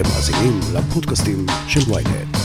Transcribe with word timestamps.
אתם 0.00 0.08
מאזינים 0.08 0.60
לפודקאסטים 0.74 1.46
של 1.68 1.92
ויינט. 1.92 2.36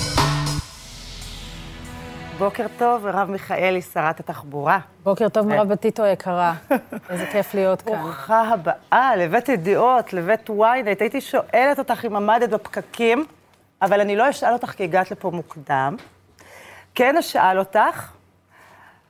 בוקר 2.37 2.65
טוב, 2.77 3.05
מרב 3.05 3.29
מיכאלי, 3.29 3.81
שרת 3.81 4.19
התחבורה. 4.19 4.79
בוקר 5.03 5.29
טוב, 5.29 5.47
מרב 5.47 5.67
בטיטו 5.67 6.03
היקרה. 6.03 6.53
איזה 7.09 7.25
כיף 7.31 7.53
להיות 7.53 7.81
כאן. 7.81 7.93
ברוכה 7.93 8.41
הבאה 8.41 9.15
לבית 9.15 9.49
ידיעות, 9.49 10.13
לבית 10.13 10.49
ynet. 10.49 10.99
הייתי 10.99 11.21
שואלת 11.21 11.79
אותך 11.79 12.05
אם 12.05 12.15
עמדת 12.15 12.49
בפקקים, 12.49 13.25
אבל 13.81 14.01
אני 14.01 14.15
לא 14.15 14.29
אשאל 14.29 14.53
אותך 14.53 14.71
כי 14.71 14.83
הגעת 14.83 15.11
לפה 15.11 15.31
מוקדם. 15.31 15.95
כן 16.95 17.17
אשאל 17.17 17.59
אותך, 17.59 18.11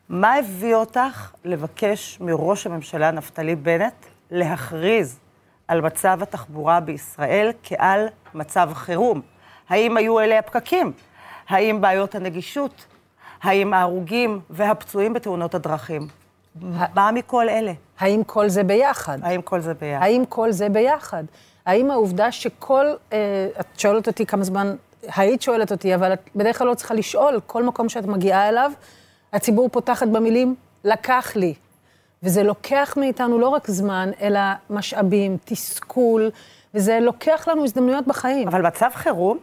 מה 0.09 0.35
הביא 0.35 0.75
אותך 0.75 1.31
לבקש 1.45 2.17
מראש 2.21 2.65
הממשלה 2.65 3.11
נפתלי 3.11 3.55
בנט 3.55 4.05
להכריז 4.31 5.19
על 5.67 5.81
מצב 5.81 6.19
התחבורה 6.21 6.79
בישראל 6.79 7.51
כעל 7.63 8.07
מצב 8.35 8.69
חירום? 8.73 9.21
האם 9.69 9.97
היו 9.97 10.19
אלה 10.19 10.39
הפקקים? 10.39 10.91
האם 11.49 11.81
בעיות 11.81 12.15
הנגישות? 12.15 12.85
האם 13.43 13.73
ההרוגים 13.73 14.39
והפצועים 14.49 15.13
בתאונות 15.13 15.55
הדרכים? 15.55 16.07
מה 16.95 17.11
מכל 17.13 17.49
אלה? 17.49 17.71
האם 17.99 18.23
כל 18.23 18.49
זה 18.49 18.63
ביחד? 18.63 19.17
האם 19.21 19.41
כל 19.41 19.61
זה 19.61 19.73
ביחד? 19.73 20.03
האם 20.03 20.23
כל 20.29 20.51
זה 20.51 20.69
ביחד? 20.69 21.23
האם 21.65 21.91
העובדה 21.91 22.31
שכל, 22.31 22.85
אה, 23.13 23.47
את 23.59 23.79
שואלת 23.79 24.07
אותי 24.07 24.25
כמה 24.25 24.43
זמן, 24.43 24.75
היית 25.15 25.41
שואלת 25.41 25.71
אותי, 25.71 25.95
אבל 25.95 26.13
את 26.13 26.29
בדרך 26.35 26.57
כלל 26.57 26.67
לא 26.67 26.73
צריכה 26.73 26.93
לשאול, 26.93 27.39
כל 27.47 27.63
מקום 27.63 27.89
שאת 27.89 28.05
מגיעה 28.05 28.49
אליו, 28.49 28.71
הציבור 29.33 29.69
פותחת 29.69 30.07
במילים, 30.07 30.55
לקח 30.83 31.35
לי. 31.35 31.53
וזה 32.23 32.43
לוקח 32.43 32.97
מאיתנו 32.99 33.39
לא 33.39 33.47
רק 33.47 33.71
זמן, 33.71 34.11
אלא 34.21 34.39
משאבים, 34.69 35.37
תסכול, 35.45 36.31
וזה 36.75 36.99
לוקח 37.01 37.47
לנו 37.47 37.63
הזדמנויות 37.63 38.07
בחיים. 38.07 38.47
אבל 38.47 38.67
מצב 38.67 38.89
חירום? 38.93 39.37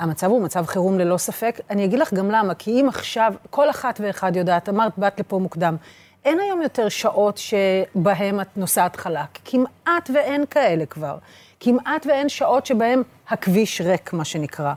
המצב 0.00 0.26
הוא 0.26 0.42
מצב 0.42 0.66
חירום 0.66 0.98
ללא 0.98 1.16
ספק. 1.16 1.60
אני 1.70 1.84
אגיד 1.84 1.98
לך 1.98 2.14
גם 2.14 2.30
למה, 2.30 2.54
כי 2.54 2.80
אם 2.80 2.88
עכשיו, 2.88 3.34
כל 3.50 3.70
אחת 3.70 4.00
ואחד 4.02 4.36
יודעת, 4.36 4.68
אמרת, 4.68 4.92
באת 4.98 5.20
לפה 5.20 5.38
מוקדם, 5.38 5.76
אין 6.24 6.40
היום 6.40 6.62
יותר 6.62 6.88
שעות 6.88 7.38
שבהן 7.38 8.40
את 8.40 8.56
נוסעת 8.56 8.96
חלק. 8.96 9.28
כמעט 9.44 10.10
ואין 10.14 10.44
כאלה 10.50 10.86
כבר. 10.86 11.16
כמעט 11.60 12.06
ואין 12.06 12.28
שעות 12.28 12.66
שבהן 12.66 13.02
הכביש 13.28 13.80
ריק, 13.80 14.12
מה 14.12 14.24
שנקרא. 14.24 14.72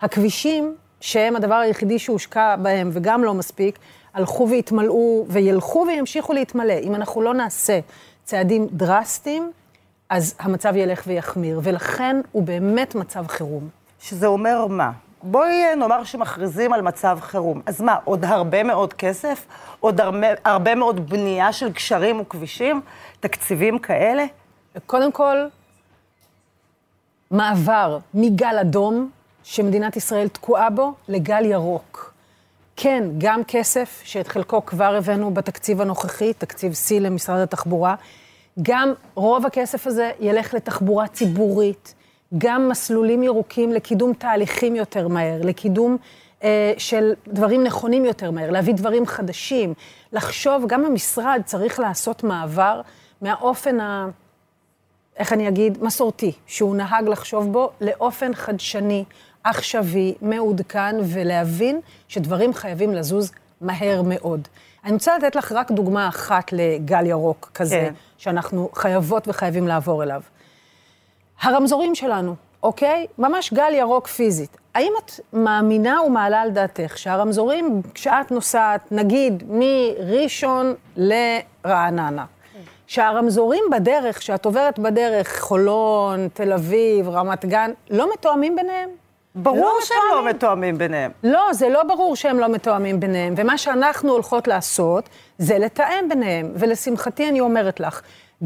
הכבישים, 0.00 0.74
שהם 1.00 1.36
הדבר 1.36 1.54
היחידי 1.54 1.98
שהושקע 1.98 2.56
בהם, 2.56 2.90
וגם 2.92 3.24
לא 3.24 3.34
מספיק, 3.34 3.78
הלכו 4.14 4.48
והתמלאו, 4.50 5.26
וילכו 5.28 5.84
וימשיכו 5.88 6.32
להתמלא. 6.32 6.78
אם 6.82 6.94
אנחנו 6.94 7.22
לא 7.22 7.34
נעשה 7.34 7.80
צעדים 8.24 8.68
דרסטיים, 8.72 9.52
אז 10.12 10.34
המצב 10.38 10.76
ילך 10.76 11.02
ויחמיר, 11.06 11.60
ולכן 11.62 12.16
הוא 12.32 12.42
באמת 12.42 12.94
מצב 12.94 13.26
חירום. 13.26 13.68
שזה 14.00 14.26
אומר 14.26 14.66
מה? 14.66 14.90
בואי 15.22 15.76
נאמר 15.76 16.04
שמכריזים 16.04 16.72
על 16.72 16.82
מצב 16.82 17.18
חירום. 17.20 17.62
אז 17.66 17.80
מה, 17.80 17.96
עוד 18.04 18.24
הרבה 18.24 18.62
מאוד 18.62 18.92
כסף? 18.92 19.46
עוד 19.80 20.00
הרבה, 20.00 20.26
הרבה 20.44 20.74
מאוד 20.74 21.10
בנייה 21.10 21.52
של 21.52 21.68
גשרים 21.68 22.20
וכבישים? 22.20 22.80
תקציבים 23.20 23.78
כאלה? 23.78 24.24
קודם 24.86 25.12
כל, 25.12 25.36
מעבר 27.30 27.98
מגל 28.14 28.58
אדום, 28.60 29.10
שמדינת 29.44 29.96
ישראל 29.96 30.28
תקועה 30.28 30.70
בו, 30.70 30.92
לגל 31.08 31.44
ירוק. 31.44 32.14
כן, 32.76 33.04
גם 33.18 33.44
כסף, 33.44 34.00
שאת 34.04 34.28
חלקו 34.28 34.66
כבר 34.66 34.94
הבאנו 34.94 35.34
בתקציב 35.34 35.80
הנוכחי, 35.80 36.32
תקציב 36.32 36.72
C 36.72 37.00
למשרד 37.00 37.38
התחבורה. 37.38 37.94
גם 38.62 38.92
רוב 39.14 39.46
הכסף 39.46 39.86
הזה 39.86 40.10
ילך 40.20 40.54
לתחבורה 40.54 41.08
ציבורית, 41.08 41.94
גם 42.38 42.68
מסלולים 42.68 43.22
ירוקים 43.22 43.72
לקידום 43.72 44.12
תהליכים 44.12 44.76
יותר 44.76 45.08
מהר, 45.08 45.40
לקידום 45.44 45.96
אה, 46.42 46.72
של 46.78 47.12
דברים 47.28 47.64
נכונים 47.64 48.04
יותר 48.04 48.30
מהר, 48.30 48.50
להביא 48.50 48.74
דברים 48.74 49.06
חדשים, 49.06 49.74
לחשוב, 50.12 50.64
גם 50.66 50.84
המשרד 50.84 51.42
צריך 51.44 51.80
לעשות 51.80 52.24
מעבר 52.24 52.80
מהאופן 53.22 53.80
ה... 53.80 54.08
איך 55.16 55.32
אני 55.32 55.48
אגיד? 55.48 55.84
מסורתי, 55.84 56.32
שהוא 56.46 56.76
נהג 56.76 57.08
לחשוב 57.08 57.52
בו, 57.52 57.70
לאופן 57.80 58.34
חדשני, 58.34 59.04
עכשווי, 59.44 60.14
מעודכן, 60.22 60.96
ולהבין 61.04 61.80
שדברים 62.08 62.54
חייבים 62.54 62.94
לזוז 62.94 63.32
מהר 63.60 64.02
מאוד. 64.04 64.48
אני 64.84 64.92
רוצה 64.92 65.18
לתת 65.18 65.36
לך 65.36 65.52
רק 65.52 65.70
דוגמה 65.70 66.08
אחת 66.08 66.52
לגל 66.52 67.06
ירוק 67.06 67.50
כזה, 67.54 67.76
כן. 67.76 67.92
שאנחנו 68.18 68.68
חייבות 68.74 69.28
וחייבים 69.28 69.68
לעבור 69.68 70.02
אליו. 70.02 70.22
הרמזורים 71.42 71.94
שלנו, 71.94 72.34
אוקיי? 72.62 73.06
ממש 73.18 73.52
גל 73.52 73.74
ירוק 73.74 74.06
פיזית. 74.06 74.56
האם 74.74 74.92
את 75.04 75.12
מאמינה 75.32 76.02
ומעלה 76.02 76.40
על 76.40 76.50
דעתך 76.50 76.98
שהרמזורים, 76.98 77.82
כשאת 77.94 78.30
נוסעת, 78.30 78.92
נגיד, 78.92 79.42
מראשון 79.48 80.74
לרעננה, 80.96 82.24
שהרמזורים 82.86 83.64
בדרך, 83.72 84.22
שאת 84.22 84.44
עוברת 84.44 84.78
בדרך, 84.78 85.40
חולון, 85.40 86.28
תל 86.34 86.52
אביב, 86.52 87.08
רמת 87.08 87.44
גן, 87.44 87.70
לא 87.90 88.12
מתואמים 88.12 88.56
ביניהם? 88.56 88.90
ברור 89.34 89.76
לא 89.80 89.84
שהם 89.84 89.96
לא 89.96 90.04
מתואמים. 90.04 90.26
לא 90.26 90.30
מתואמים 90.30 90.78
ביניהם. 90.78 91.10
לא, 91.22 91.52
זה 91.52 91.68
לא 91.68 91.82
ברור 91.82 92.16
שהם 92.16 92.38
לא 92.38 92.48
מתואמים 92.48 93.00
ביניהם. 93.00 93.34
ומה 93.36 93.58
שאנחנו 93.58 94.12
הולכות 94.12 94.48
לעשות, 94.48 95.08
זה 95.38 95.58
לתאם 95.58 96.08
ביניהם. 96.08 96.52
ולשמחתי 96.54 97.28
אני 97.28 97.40
אומרת 97.40 97.80
לך, 97.80 98.00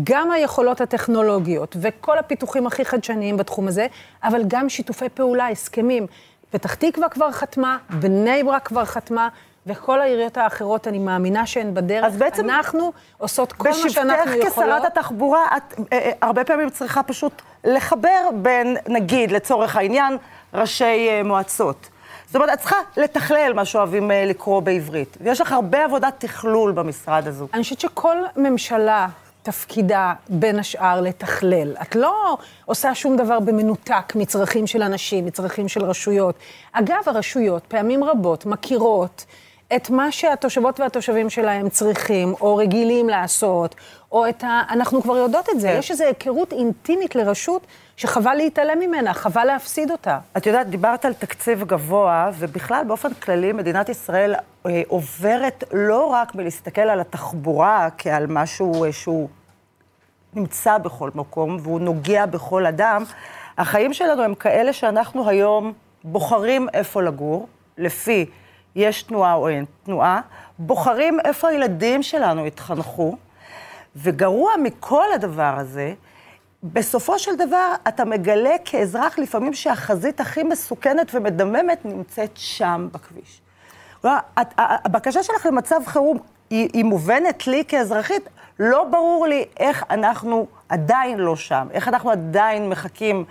גם 0.04 0.30
היכולות 0.30 0.80
הטכנולוגיות 0.80 1.76
וכל 1.80 2.18
הפיתוחים 2.18 2.66
הכי 2.66 2.84
חדשניים 2.84 3.36
בתחום 3.36 3.68
הזה, 3.68 3.86
אבל 4.24 4.42
גם 4.46 4.68
שיתופי 4.68 5.08
פעולה, 5.08 5.48
הסכמים. 5.48 6.06
פתח 6.50 6.74
תקווה 6.74 7.08
כבר 7.08 7.30
חתמה, 7.30 7.78
בני 7.90 8.42
ברק 8.42 8.66
כבר 8.66 8.84
חתמה, 8.84 9.28
וכל 9.66 10.00
העיריות 10.00 10.36
האחרות, 10.36 10.88
אני 10.88 10.98
מאמינה 10.98 11.46
שהן 11.46 11.74
בדרך. 11.74 12.04
אז 12.04 12.16
בעצם... 12.16 12.50
אנחנו 12.50 12.92
עושות 13.18 13.52
כל 13.52 13.68
מה 13.68 13.90
שאנחנו 13.90 14.32
יכולות. 14.32 14.46
בשבתך 14.46 14.52
כשרת 14.52 14.84
התחבורה, 14.84 15.44
את 15.56 15.80
אה, 15.92 15.98
אה, 15.98 16.10
הרבה 16.22 16.44
פעמים 16.44 16.70
צריכה 16.70 17.02
פשוט 17.02 17.42
לחבר 17.64 18.30
בין, 18.34 18.76
נגיד, 18.88 19.30
לצורך 19.30 19.76
העניין, 19.76 20.18
ראשי 20.56 21.08
אה, 21.08 21.22
מועצות. 21.24 21.88
זאת 22.26 22.36
אומרת, 22.36 22.50
את 22.52 22.58
צריכה 22.58 22.76
לתכלל 22.96 23.52
מה 23.54 23.64
שאוהבים 23.64 24.10
אה, 24.10 24.24
לקרוא 24.24 24.60
בעברית. 24.60 25.16
ויש 25.20 25.40
לך 25.40 25.52
הרבה 25.52 25.84
עבודת 25.84 26.14
תכלול 26.18 26.72
במשרד 26.72 27.28
הזו. 27.28 27.48
אני 27.54 27.62
חושבת 27.62 27.80
שכל 27.80 28.16
ממשלה 28.36 29.08
תפקידה, 29.42 30.14
בין 30.28 30.58
השאר, 30.58 31.00
לתכלל. 31.00 31.76
את 31.82 31.96
לא 31.96 32.38
עושה 32.64 32.94
שום 32.94 33.16
דבר 33.16 33.40
במנותק 33.40 34.12
מצרכים 34.14 34.66
של 34.66 34.82
אנשים, 34.82 35.26
מצרכים 35.26 35.68
של 35.68 35.84
רשויות. 35.84 36.34
אגב, 36.72 37.02
הרשויות 37.06 37.62
פעמים 37.68 38.04
רבות 38.04 38.46
מכירות 38.46 39.24
את 39.76 39.90
מה 39.90 40.12
שהתושבות 40.12 40.80
והתושבים 40.80 41.30
שלהם 41.30 41.68
צריכים, 41.68 42.34
או 42.40 42.56
רגילים 42.56 43.08
לעשות, 43.08 43.74
או 44.12 44.28
את 44.28 44.44
ה... 44.44 44.62
אנחנו 44.70 45.02
כבר 45.02 45.16
יודעות 45.16 45.48
את 45.50 45.60
זה. 45.60 45.68
כן. 45.68 45.76
יש 45.78 45.90
איזו 45.90 46.04
היכרות 46.04 46.52
אינטימית 46.52 47.14
לרשות 47.14 47.66
שחבל 47.96 48.34
להתעלם 48.34 48.78
ממנה, 48.78 49.14
חבל 49.14 49.44
להפסיד 49.44 49.90
אותה. 49.90 50.18
את 50.36 50.46
יודעת, 50.46 50.68
דיברת 50.68 51.04
על 51.04 51.12
תקציב 51.14 51.64
גבוה, 51.64 52.30
ובכלל, 52.38 52.84
באופן 52.86 53.14
כללי, 53.14 53.52
מדינת 53.52 53.88
ישראל 53.88 54.34
אה, 54.66 54.82
עוברת 54.88 55.64
לא 55.72 56.06
רק 56.06 56.34
בלהסתכל 56.34 56.80
על 56.80 57.00
התחבורה 57.00 57.88
כעל 57.98 58.26
משהו 58.26 58.84
אה, 58.84 58.92
שהוא 58.92 59.28
נמצא 60.34 60.78
בכל 60.78 61.10
מקום, 61.14 61.58
והוא 61.62 61.80
נוגע 61.80 62.26
בכל 62.26 62.66
אדם. 62.66 63.04
החיים 63.58 63.92
שלנו 63.92 64.22
הם 64.22 64.34
כאלה 64.34 64.72
שאנחנו 64.72 65.28
היום 65.28 65.72
בוחרים 66.04 66.68
איפה 66.74 67.02
לגור, 67.02 67.48
לפי 67.78 68.26
יש 68.76 69.02
תנועה 69.02 69.34
או 69.34 69.48
אין 69.48 69.64
תנועה, 69.84 70.20
בוחרים 70.58 71.20
איפה 71.24 71.48
הילדים 71.48 72.02
שלנו 72.02 72.46
יתחנכו, 72.46 73.16
וגרוע 73.96 74.52
מכל 74.62 75.12
הדבר 75.14 75.54
הזה, 75.58 75.94
בסופו 76.72 77.18
של 77.18 77.36
דבר 77.36 77.72
אתה 77.88 78.04
מגלה 78.04 78.54
כאזרח 78.64 79.18
לפעמים 79.18 79.54
שהחזית 79.54 80.20
הכי 80.20 80.42
מסוכנת 80.42 81.14
ומדממת 81.14 81.84
נמצאת 81.84 82.30
שם 82.34 82.88
בכביש. 82.92 83.40
הבקשה 84.58 85.22
שלך 85.22 85.46
למצב 85.46 85.80
חירום 85.86 86.18
היא, 86.50 86.68
היא 86.72 86.84
מובנת 86.84 87.46
לי 87.46 87.64
כאזרחית, 87.68 88.28
לא 88.58 88.84
ברור 88.84 89.26
לי 89.26 89.44
איך 89.56 89.84
אנחנו 89.90 90.46
עדיין 90.68 91.18
לא 91.18 91.36
שם, 91.36 91.68
איך 91.70 91.88
אנחנו 91.88 92.10
עדיין 92.10 92.68
מחכים 92.68 93.24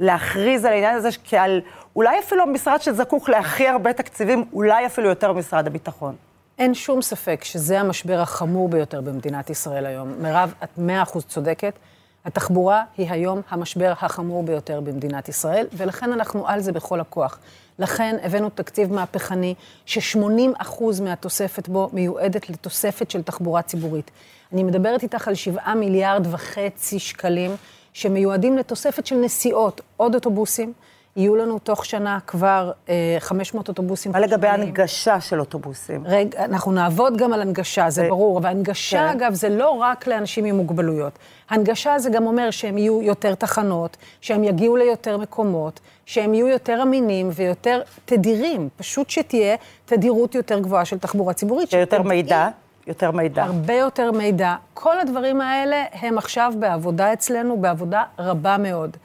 להכריז 0.00 0.64
על 0.64 0.72
העניין 0.72 0.96
הזה 0.96 1.08
כעל 1.24 1.60
אולי 1.96 2.18
אפילו 2.18 2.42
המשרד 2.42 2.82
שזקוק 2.82 3.28
להכי 3.28 3.68
הרבה 3.68 3.92
תקציבים, 3.92 4.44
אולי 4.52 4.86
אפילו 4.86 5.08
יותר 5.08 5.32
משרד 5.32 5.66
הביטחון. 5.66 6.16
אין 6.58 6.74
שום 6.74 7.02
ספק 7.02 7.44
שזה 7.44 7.80
המשבר 7.80 8.20
החמור 8.20 8.68
ביותר 8.68 9.00
במדינת 9.00 9.50
ישראל 9.50 9.86
היום. 9.86 10.12
מירב, 10.18 10.54
את 10.64 10.68
מאה 10.78 11.02
אחוז 11.02 11.24
צודקת. 11.24 11.78
התחבורה 12.24 12.84
היא 12.96 13.10
היום 13.10 13.40
המשבר 13.48 13.92
החמור 14.00 14.42
ביותר 14.42 14.80
במדינת 14.80 15.28
ישראל, 15.28 15.66
ולכן 15.72 16.12
אנחנו 16.12 16.48
על 16.48 16.60
זה 16.60 16.72
בכל 16.72 17.00
הכוח. 17.00 17.38
לכן 17.78 18.16
הבאנו 18.22 18.50
תקציב 18.50 18.92
מהפכני, 18.92 19.54
ש-80% 19.86 20.82
מהתוספת 21.02 21.68
בו 21.68 21.90
מיועדת 21.92 22.50
לתוספת 22.50 23.10
של 23.10 23.22
תחבורה 23.22 23.62
ציבורית. 23.62 24.10
אני 24.52 24.62
מדברת 24.62 25.02
איתך 25.02 25.28
על 25.28 25.34
7 25.34 25.74
מיליארד 25.74 26.26
וחצי 26.30 26.98
שקלים 26.98 27.56
שמיועדים 27.92 28.58
לתוספת 28.58 29.06
של 29.06 29.16
נסיעות, 29.16 29.80
עוד 29.96 30.14
אוטובוסים. 30.14 30.72
יהיו 31.16 31.36
לנו 31.36 31.58
תוך 31.58 31.84
שנה 31.84 32.18
כבר 32.26 32.72
אה, 32.88 33.16
500 33.18 33.68
אוטובוסים 33.68 34.12
מה 34.12 34.20
לגבי. 34.20 34.48
הנגשה 34.48 35.20
של 35.20 35.40
אוטובוסים? 35.40 36.02
רגע, 36.06 36.44
אנחנו 36.44 36.72
נעבוד 36.72 37.16
גם 37.16 37.32
על 37.32 37.42
הנגשה, 37.42 37.90
זה 37.90 38.02
זה- 38.02 38.08
ברור, 38.08 38.38
אבל 38.38 38.48
הנגשה, 38.50 38.98
כן. 38.98 39.18
אגב, 39.18 39.34
זה 39.34 39.48
לא 39.48 39.70
רק 39.70 40.06
לאנשים 40.06 40.44
עם 40.44 40.56
מוגבלויות. 40.56 41.12
הנגשה 41.50 41.98
זה 41.98 42.10
גם 42.10 42.26
אומר 42.26 42.50
שהם 42.50 42.78
יהיו 42.78 43.02
יותר 43.02 43.34
תחנות, 43.34 43.96
שהם 44.20 44.44
יגיעו 44.44 44.76
ליותר 44.76 45.16
מקומות, 45.18 45.80
שהם 46.06 46.34
יהיו 46.34 46.48
יותר 46.48 46.82
אמינים 46.82 47.30
ויותר 47.34 47.80
תדירים, 48.04 48.68
פשוט 48.76 49.10
שתהיה 49.10 49.56
תדירות 49.84 50.34
יותר 50.34 50.58
גבוהה 50.58 50.84
של 50.84 50.98
תחבורה 50.98 51.32
ציבורית. 51.34 51.72
יותר 51.72 52.02
מידע? 52.02 52.48
יותר 52.86 53.10
מידע. 53.10 53.42
הרבה 53.44 53.74
יותר 53.74 54.12
מידע. 54.12 54.54
כל 54.74 55.00
הדברים 55.00 55.40
האלה 55.40 55.84
הם 55.92 56.18
עכשיו 56.18 56.52
בעבודה 56.58 57.12
אצלנו, 57.12 57.56
בעבודה 57.56 58.02
רבה 58.18 58.56
מאוד. 58.58 58.96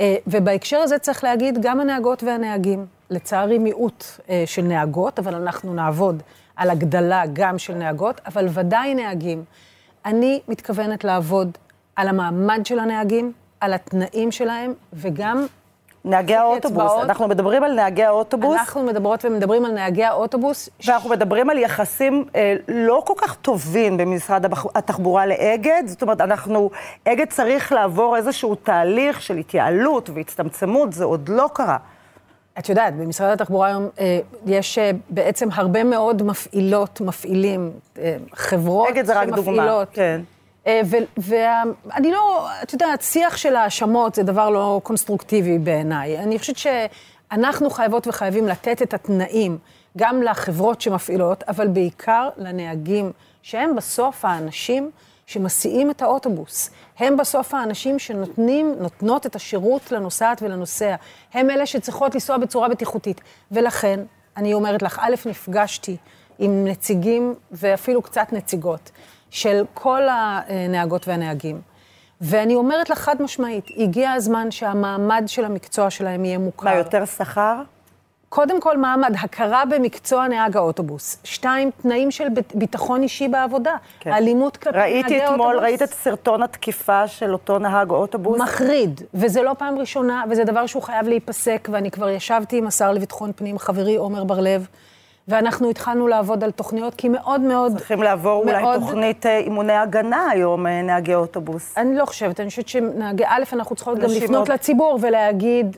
אה, 0.00 0.16
ובהקשר 0.26 0.78
הזה 0.78 0.98
צריך 0.98 1.24
להגיד, 1.24 1.58
גם 1.62 1.80
הנהגות 1.80 2.22
והנהגים, 2.22 2.86
לצערי 3.10 3.58
מיעוט 3.58 4.04
אה, 4.30 4.42
של 4.46 4.62
נהגות, 4.62 5.18
אבל 5.18 5.34
אנחנו 5.34 5.74
נעבוד 5.74 6.22
על 6.56 6.70
הגדלה 6.70 7.22
גם 7.32 7.58
של 7.58 7.74
נהגות, 7.74 8.20
אבל 8.26 8.46
ודאי 8.50 8.94
נהגים. 8.94 9.44
אני 10.04 10.40
מתכוונת 10.48 11.04
לעבוד 11.04 11.58
על 11.96 12.08
המעמד 12.08 12.60
של 12.64 12.78
הנהגים, 12.78 13.32
על 13.60 13.74
התנאים 13.74 14.32
שלהם, 14.32 14.72
וגם 14.92 15.46
נהגי 16.04 16.34
האוטובוס, 16.34 16.82
אצבעות. 16.82 17.04
אנחנו 17.04 17.28
מדברים 17.28 17.64
על 17.64 17.74
נהגי 17.74 18.04
האוטובוס, 18.04 18.56
אנחנו 18.58 18.82
מדברות 18.82 19.24
ומדברים 19.24 19.64
על 19.64 19.72
נהגי 19.72 20.04
האוטובוס, 20.04 20.68
ואנחנו 20.86 21.10
מדברים 21.10 21.50
על 21.50 21.58
יחסים 21.58 22.24
אה, 22.36 22.54
לא 22.68 23.02
כל 23.06 23.14
כך 23.16 23.34
טובים 23.34 23.96
במשרד 23.96 24.44
התחבורה 24.74 25.26
לאגד. 25.26 25.82
זאת 25.86 26.02
אומרת, 26.02 26.20
אנחנו, 26.20 26.70
אגד 27.04 27.26
צריך 27.28 27.72
לעבור 27.72 28.16
איזשהו 28.16 28.54
תהליך 28.54 29.22
של 29.22 29.36
התייעלות 29.36 30.10
והצטמצמות, 30.14 30.92
זה 30.92 31.04
עוד 31.04 31.28
לא 31.28 31.50
קרה. 31.54 31.76
את 32.58 32.68
יודעת, 32.68 32.96
במשרד 32.96 33.32
התחבורה 33.32 33.68
היום 33.68 33.88
אה, 34.00 34.18
יש 34.46 34.78
אה, 34.78 34.90
בעצם 35.10 35.48
הרבה 35.52 35.84
מאוד 35.84 36.22
מפעילות, 36.22 37.00
מפעילים, 37.00 37.70
אה, 37.98 38.16
חברות 38.34 38.88
אגד 38.88 39.06
זה 39.06 39.20
רק 39.20 39.28
דוגמה, 39.28 39.42
שמפעילות. 39.42 39.88
כן. 39.92 40.20
אה, 40.68 40.80
ואני 41.16 42.10
לא, 42.10 42.48
את 42.62 42.72
יודעת, 42.72 43.02
שיח 43.02 43.36
של 43.36 43.56
האשמות 43.56 44.14
זה 44.14 44.22
דבר 44.22 44.50
לא 44.50 44.80
קונסטרוקטיבי 44.84 45.58
בעיניי. 45.58 46.18
אני 46.18 46.38
חושבת 46.38 46.56
שאנחנו 46.56 47.70
חייבות 47.70 48.06
וחייבים 48.06 48.48
לתת 48.48 48.82
את 48.82 48.94
התנאים 48.94 49.58
גם 49.98 50.22
לחברות 50.22 50.80
שמפעילות, 50.80 51.42
אבל 51.42 51.68
בעיקר 51.68 52.28
לנהגים, 52.36 53.12
שהם 53.42 53.76
בסוף 53.76 54.24
האנשים 54.24 54.90
שמסיעים 55.26 55.90
את 55.90 56.02
האוטובוס. 56.02 56.70
הם 56.98 57.16
בסוף 57.16 57.54
האנשים 57.54 57.98
שנותנים, 57.98 58.74
נותנות 58.78 59.26
את 59.26 59.36
השירות 59.36 59.92
לנוסעת 59.92 60.42
ולנוסע. 60.42 60.94
הם 61.34 61.50
אלה 61.50 61.66
שצריכות 61.66 62.14
לנסוע 62.14 62.38
בצורה 62.38 62.68
בטיחותית. 62.68 63.20
ולכן, 63.52 64.00
אני 64.36 64.54
אומרת 64.54 64.82
לך, 64.82 64.98
א', 65.02 65.14
נפגשתי 65.26 65.96
עם 66.38 66.64
נציגים 66.64 67.34
ואפילו 67.52 68.02
קצת 68.02 68.26
נציגות 68.32 68.90
של 69.30 69.62
כל 69.74 70.02
הנהגות 70.10 71.08
והנהגים. 71.08 71.60
ואני 72.20 72.54
אומרת 72.54 72.90
לך 72.90 72.98
חד 72.98 73.22
משמעית, 73.22 73.64
הגיע 73.76 74.12
הזמן 74.12 74.50
שהמעמד 74.50 75.24
של 75.26 75.44
המקצוע 75.44 75.90
שלהם 75.90 76.24
יהיה 76.24 76.38
מוכר. 76.38 76.64
מה, 76.64 76.74
יותר 76.74 77.04
שכר? 77.04 77.62
קודם 78.28 78.60
כל 78.60 78.76
מעמד, 78.76 79.14
הכרה 79.20 79.64
במקצוע 79.64 80.28
נהג 80.28 80.56
האוטובוס. 80.56 81.18
שתיים, 81.24 81.70
תנאים 81.82 82.10
של 82.10 82.24
ביטחון 82.54 83.02
אישי 83.02 83.28
בעבודה. 83.28 83.76
כן. 84.00 84.12
אלימות 84.12 84.56
כלפי 84.56 84.78
נהגי 84.78 84.92
ראיתי 84.92 85.14
אוטובוס. 85.14 85.30
אתמול, 85.34 85.58
ראית 85.58 85.82
את 85.82 85.92
סרטון 85.92 86.42
התקיפה 86.42 87.08
של 87.08 87.32
אותו 87.32 87.58
נהג 87.58 87.90
אוטובוס? 87.90 88.40
מחריד, 88.40 89.00
וזה 89.14 89.42
לא 89.42 89.54
פעם 89.58 89.78
ראשונה, 89.78 90.24
וזה 90.30 90.44
דבר 90.44 90.66
שהוא 90.66 90.82
חייב 90.82 91.08
להיפסק, 91.08 91.68
ואני 91.72 91.90
כבר 91.90 92.08
ישבתי 92.08 92.58
עם 92.58 92.66
השר 92.66 92.92
לביטחון 92.92 93.32
פנים, 93.36 93.58
חברי 93.58 93.96
עומר 93.96 94.24
בר-לב, 94.24 94.66
ואנחנו 95.28 95.70
התחלנו 95.70 96.08
לעבוד 96.08 96.44
על 96.44 96.50
תוכניות, 96.50 96.94
כי 96.94 97.08
מאוד 97.08 97.40
מאוד... 97.40 97.76
צריכים 97.78 98.02
לעבור 98.02 98.42
אולי 98.44 98.62
מאוד- 98.62 98.80
תוכנית 98.80 99.26
אה, 99.26 99.38
אימוני 99.38 99.72
הגנה 99.72 100.28
היום, 100.30 100.66
אה, 100.66 100.82
נהגי 100.82 101.14
אוטובוס. 101.14 101.74
אני 101.78 101.96
לא 101.96 102.04
חושבת, 102.04 102.40
אני 102.40 102.48
חושבת 102.50 102.68
שנהגי, 102.68 103.24
א', 103.26 103.42
אנחנו 103.52 103.76
צריכות 103.76 103.98
גם 103.98 104.10
לפנות 104.10 104.30
מאוד- 104.30 104.48
לציבור 104.50 104.98
ולהגיד, 105.02 105.76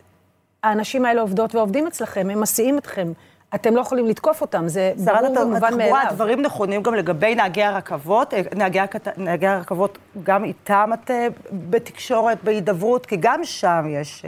האנשים 0.62 1.04
האלה 1.04 1.20
עובדות 1.20 1.54
ועובדים 1.54 1.86
אצלכם, 1.86 2.30
הם 2.30 2.40
מסיעים 2.40 2.78
אתכם, 2.78 3.12
אתם 3.54 3.76
לא 3.76 3.80
יכולים 3.80 4.06
לתקוף 4.06 4.40
אותם, 4.40 4.68
זה 4.68 4.92
שרת 5.04 5.20
ברור 5.32 5.46
ומובן 5.46 5.56
התחבורה, 5.56 5.76
מאליו. 5.90 6.06
הדברים 6.10 6.42
נכונים 6.42 6.82
גם 6.82 6.94
לגבי 6.94 7.34
נהגי 7.34 7.62
הרכבות. 7.62 8.34
אה, 8.34 8.40
נהגי, 8.56 8.80
הקט... 8.80 9.08
נהגי 9.18 9.46
הרכבות, 9.46 9.98
גם 10.22 10.44
איתם 10.44 10.90
את 10.94 11.10
בתקשורת, 11.52 12.38
בהידברות, 12.44 13.06
כי 13.06 13.16
גם 13.20 13.40
שם 13.44 13.84
יש... 13.88 14.24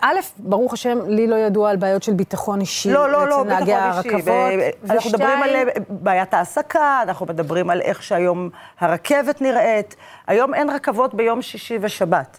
א', 0.00 0.14
ברוך 0.38 0.72
השם, 0.72 0.98
לי 1.06 1.26
לא 1.26 1.36
ידוע 1.36 1.70
על 1.70 1.76
בעיות 1.76 2.02
של 2.02 2.12
ביטחון 2.12 2.60
אישי 2.60 2.90
לא, 2.90 3.10
לא, 3.12 3.28
לא, 3.28 3.42
ביטחון 3.42 3.62
אישי. 3.62 3.72
הרכבות. 3.74 4.24
ב- 4.24 4.90
אנחנו 4.90 5.10
מדברים 5.10 5.42
על 5.42 5.48
ושתיים, 5.50 5.68
אה, 5.68 5.72
בעיית 5.88 6.34
העסקה, 6.34 7.00
אנחנו 7.02 7.26
מדברים 7.26 7.70
על 7.70 7.80
איך 7.80 8.02
שהיום 8.02 8.50
הרכבת 8.80 9.40
נראית. 9.40 9.96
היום 10.26 10.54
אין 10.54 10.70
רכבות 10.70 11.14
ביום 11.14 11.42
שישי 11.42 11.78
ושבת. 11.80 12.38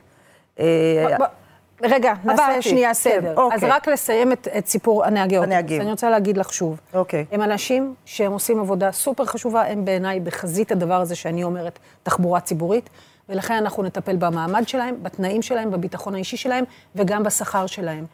אה, 0.59 0.65
ב- 1.19 1.23
רגע, 1.83 2.13
נעשה 2.23 2.61
שנייה 2.61 2.89
כן, 2.89 2.93
סדר. 2.93 3.33
אוקיי. 3.37 3.55
אז 3.57 3.63
רק 3.63 3.87
לסיים 3.87 4.31
את, 4.31 4.47
את 4.57 4.67
סיפור 4.67 5.05
הנהגי 5.05 5.37
אוטובוס. 5.37 5.53
הנהגים. 5.53 5.81
אני 5.81 5.91
רוצה 5.91 6.09
להגיד 6.09 6.37
לך 6.37 6.53
שוב. 6.53 6.79
אוקיי. 6.93 7.25
הם 7.31 7.41
אנשים 7.41 7.93
שהם 8.05 8.31
עושים 8.31 8.59
עבודה 8.59 8.91
סופר 8.91 9.25
חשובה, 9.25 9.61
הם 9.65 9.85
בעיניי 9.85 10.19
בחזית 10.19 10.71
הדבר 10.71 11.01
הזה 11.01 11.15
שאני 11.15 11.43
אומרת, 11.43 11.79
תחבורה 12.03 12.39
ציבורית, 12.39 12.89
ולכן 13.29 13.53
אנחנו 13.53 13.83
נטפל 13.83 14.15
במעמד 14.15 14.67
שלהם, 14.67 14.95
בתנאים 15.03 15.41
שלהם, 15.41 15.71
בביטחון 15.71 16.15
האישי 16.15 16.37
שלהם, 16.37 16.63
וגם 16.95 17.23
בשכר 17.23 17.67
שלהם. 17.67 18.05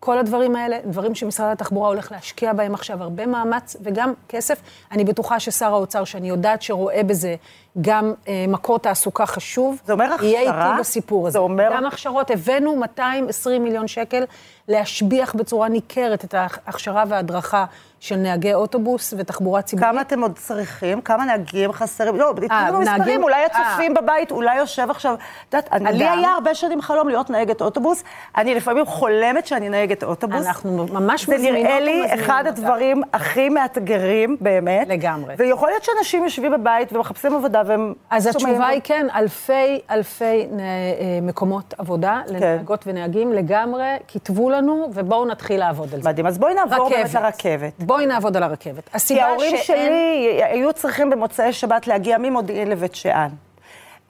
כל 0.00 0.18
הדברים 0.18 0.56
האלה, 0.56 0.78
דברים 0.86 1.14
שמשרד 1.14 1.52
התחבורה 1.52 1.88
הולך 1.88 2.12
להשקיע 2.12 2.52
בהם 2.52 2.74
עכשיו 2.74 3.02
הרבה 3.02 3.26
מאמץ 3.26 3.76
וגם 3.82 4.12
כסף. 4.28 4.60
אני 4.92 5.04
בטוחה 5.04 5.40
ששר 5.40 5.72
האוצר, 5.72 6.04
שאני 6.04 6.28
יודעת 6.28 6.62
שרואה 6.62 7.02
בזה 7.02 7.34
גם 7.80 8.12
אה, 8.28 8.44
מקור 8.48 8.78
תעסוקה 8.78 9.26
חשוב, 9.26 9.80
זה 9.86 9.92
אומר 9.92 10.04
יהיה 10.22 10.40
הכשרה? 10.50 10.70
איתי 10.70 10.80
בסיפור 10.80 11.26
הזה. 11.26 11.32
זה 11.32 11.38
אומר- 11.38 11.70
גם 11.76 11.86
הכשרות, 11.86 12.30
הבאנו 12.30 12.76
220 12.76 13.64
מיליון 13.64 13.88
שקל 13.88 14.24
להשביח 14.68 15.34
בצורה 15.34 15.68
ניכרת 15.68 16.24
את 16.24 16.34
ההכשרה 16.34 17.04
וההדרכה 17.08 17.64
של 18.00 18.16
נהגי 18.16 18.54
אוטובוס 18.54 19.14
ותחבורה 19.18 19.62
ציבורית. 19.62 19.90
כמה 19.92 20.00
אתם 20.00 20.22
עוד 20.22 20.32
צריכים? 20.38 21.00
כמה 21.00 21.24
נהגים 21.24 21.72
חסרים? 21.72 22.16
לא, 22.16 22.32
תנו 22.36 22.46
לנו 22.50 22.80
נהגים- 22.80 22.80
מספרים, 22.98 23.22
אולי 23.22 23.34
אה. 23.42 23.46
הצופים 23.46 23.94
בבית, 23.94 24.30
אולי 24.30 24.56
יושב 24.56 24.86
עכשיו... 24.90 25.14
את 25.14 25.18
יודעת, 25.54 25.72
אני- 25.72 25.98
לי. 25.98 26.08
היה 26.08 26.30
הרבה 26.30 26.54
שנים 26.54 26.80
חלום 26.82 27.08
להיות 27.08 27.30
נהגת 27.30 27.62
אוטובוס. 27.62 28.02
אני 28.36 28.54
לפעמים 28.54 28.86
חולמת 28.86 29.46
שאני 29.46 29.68
נהגת 29.68 30.02
אוטובוס. 30.04 30.46
אנחנו 30.46 30.86
ממש 30.86 31.26
זה 31.26 31.34
מזמינות 31.34 31.58
נראה 31.58 31.80
לי 31.80 32.14
אחד. 32.14 32.44
הדברים 32.46 33.02
הכי 33.12 33.48
מאתגרים, 33.48 34.36
באמת. 34.40 34.88
לגמרי. 34.88 35.34
ויכול 35.38 35.68
להיות 35.68 35.82
שאנשים 35.84 36.24
יושבים 36.24 36.52
בבית 36.52 36.92
ומחפשים 36.92 37.34
עבודה 37.34 37.59
והם... 37.66 37.94
אז 38.10 38.26
התשובה 38.26 38.66
היא 38.66 38.80
כן, 38.84 39.06
אלפי 39.14 39.80
אלפי 39.90 40.46
נה- 40.50 40.62
אה, 40.62 41.18
מקומות 41.22 41.74
עבודה 41.78 42.22
כן. 42.28 42.34
לנהגות 42.34 42.84
ונהגים 42.86 43.32
לגמרי, 43.32 43.96
כתבו 44.08 44.50
לנו 44.50 44.90
ובואו 44.94 45.24
נתחיל 45.24 45.60
לעבוד 45.60 45.94
על 45.94 46.02
זה. 46.02 46.08
מדהים. 46.08 46.26
אז 46.26 46.38
בואי 46.38 46.54
נעבור 46.54 46.88
באמת 46.88 47.04
רכבת. 47.06 47.22
לרכבת. 47.22 47.72
בואי 47.78 48.06
נעבוד 48.06 48.36
על 48.36 48.42
הרכבת. 48.42 48.88
כי 48.88 48.96
הסיבה 48.96 49.24
ההורים 49.24 49.56
שאין... 49.56 49.86
שלי 49.86 50.44
היו 50.44 50.72
צריכים 50.72 51.10
במוצאי 51.10 51.52
שבת 51.52 51.86
להגיע 51.86 52.18
ממודיעין 52.18 52.68
לבית 52.70 52.94
שאן. 52.94 53.28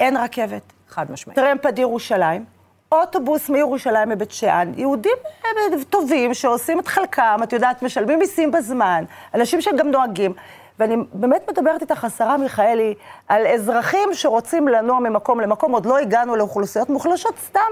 אין 0.00 0.16
רכבת. 0.16 0.62
חד 0.88 1.12
משמעית. 1.12 1.38
טרמפ 1.38 1.66
עד 1.66 1.78
ירושלים, 1.78 2.44
אוטובוס 2.92 3.48
מירושלים 3.50 4.10
לבית 4.10 4.30
שאן, 4.30 4.72
יהודים 4.76 5.12
אה, 5.44 5.50
טובים 5.90 6.34
שעושים 6.34 6.80
את 6.80 6.88
חלקם, 6.88 7.40
את 7.42 7.52
יודעת, 7.52 7.82
משלמים 7.82 8.18
מיסים 8.18 8.50
בזמן, 8.50 9.04
אנשים 9.34 9.60
שגם 9.60 9.90
נוהגים. 9.90 10.32
ואני 10.80 10.96
באמת 11.12 11.50
מדברת 11.50 11.80
איתך, 11.82 12.04
השרה 12.04 12.36
מיכאלי, 12.36 12.94
על 13.28 13.46
אזרחים 13.46 14.08
שרוצים 14.12 14.68
לנוע 14.68 15.00
ממקום 15.00 15.40
למקום, 15.40 15.72
עוד 15.72 15.86
לא 15.86 15.98
הגענו 15.98 16.36
לאוכלוסיות 16.36 16.90
מוחלשות, 16.90 17.34
סתם 17.38 17.70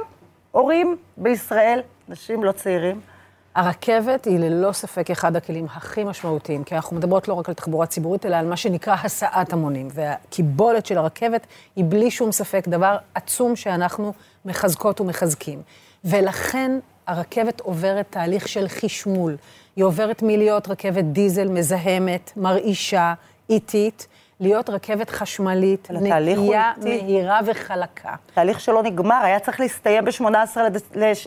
הורים 0.51 0.97
בישראל, 1.17 1.81
נשים 2.09 2.45
לא 2.45 2.53
צעירים. 2.53 3.01
הרכבת 3.55 4.25
היא 4.25 4.39
ללא 4.39 4.73
ספק 4.73 5.11
אחד 5.11 5.37
הכלים 5.37 5.67
הכי 5.71 6.05
משמעותיים, 6.05 6.65
כי 6.65 6.75
אנחנו 6.75 6.97
מדברות 6.97 7.29
לא 7.29 7.35
רק 7.35 7.49
על 7.49 7.55
תחבורה 7.55 7.87
ציבורית, 7.87 8.27
אלא 8.27 8.37
על 8.37 8.47
מה 8.47 8.57
שנקרא 8.57 8.97
הסעת 9.05 9.53
המונים. 9.53 9.89
והקיבולת 9.95 10.87
של 10.87 10.99
הרכבת 10.99 11.47
היא 11.77 11.85
בלי 11.89 12.11
שום 12.11 12.33
ספק 12.33 12.69
דבר 12.69 12.97
עצום 13.15 13.57
שאנחנו 13.57 14.13
מחזקות 14.45 15.01
ומחזקים. 15.01 15.63
ולכן 16.05 16.79
הרכבת 17.07 17.61
עוברת 17.61 18.07
תהליך 18.11 18.49
של 18.49 18.69
חשמול. 18.69 19.37
היא 19.79 19.85
עוברת 19.85 20.23
מלהיות 20.23 20.69
רכבת 20.69 21.05
דיזל 21.05 21.49
מזהמת, 21.49 22.33
מרעישה, 22.37 23.15
איטית, 23.51 24.07
להיות 24.41 24.71
רכבת 24.71 25.11
חשמלית, 25.11 25.89
נקייה. 25.91 26.73
מהירה 26.83 27.41
וחלקה. 27.47 28.15
תהליך 28.35 28.61
שלא 28.61 28.83
נגמר, 28.83 29.21
היה 29.25 29.41
צריך 29.41 29.61
להסתיים 29.61 30.05
ב-18 30.05 30.57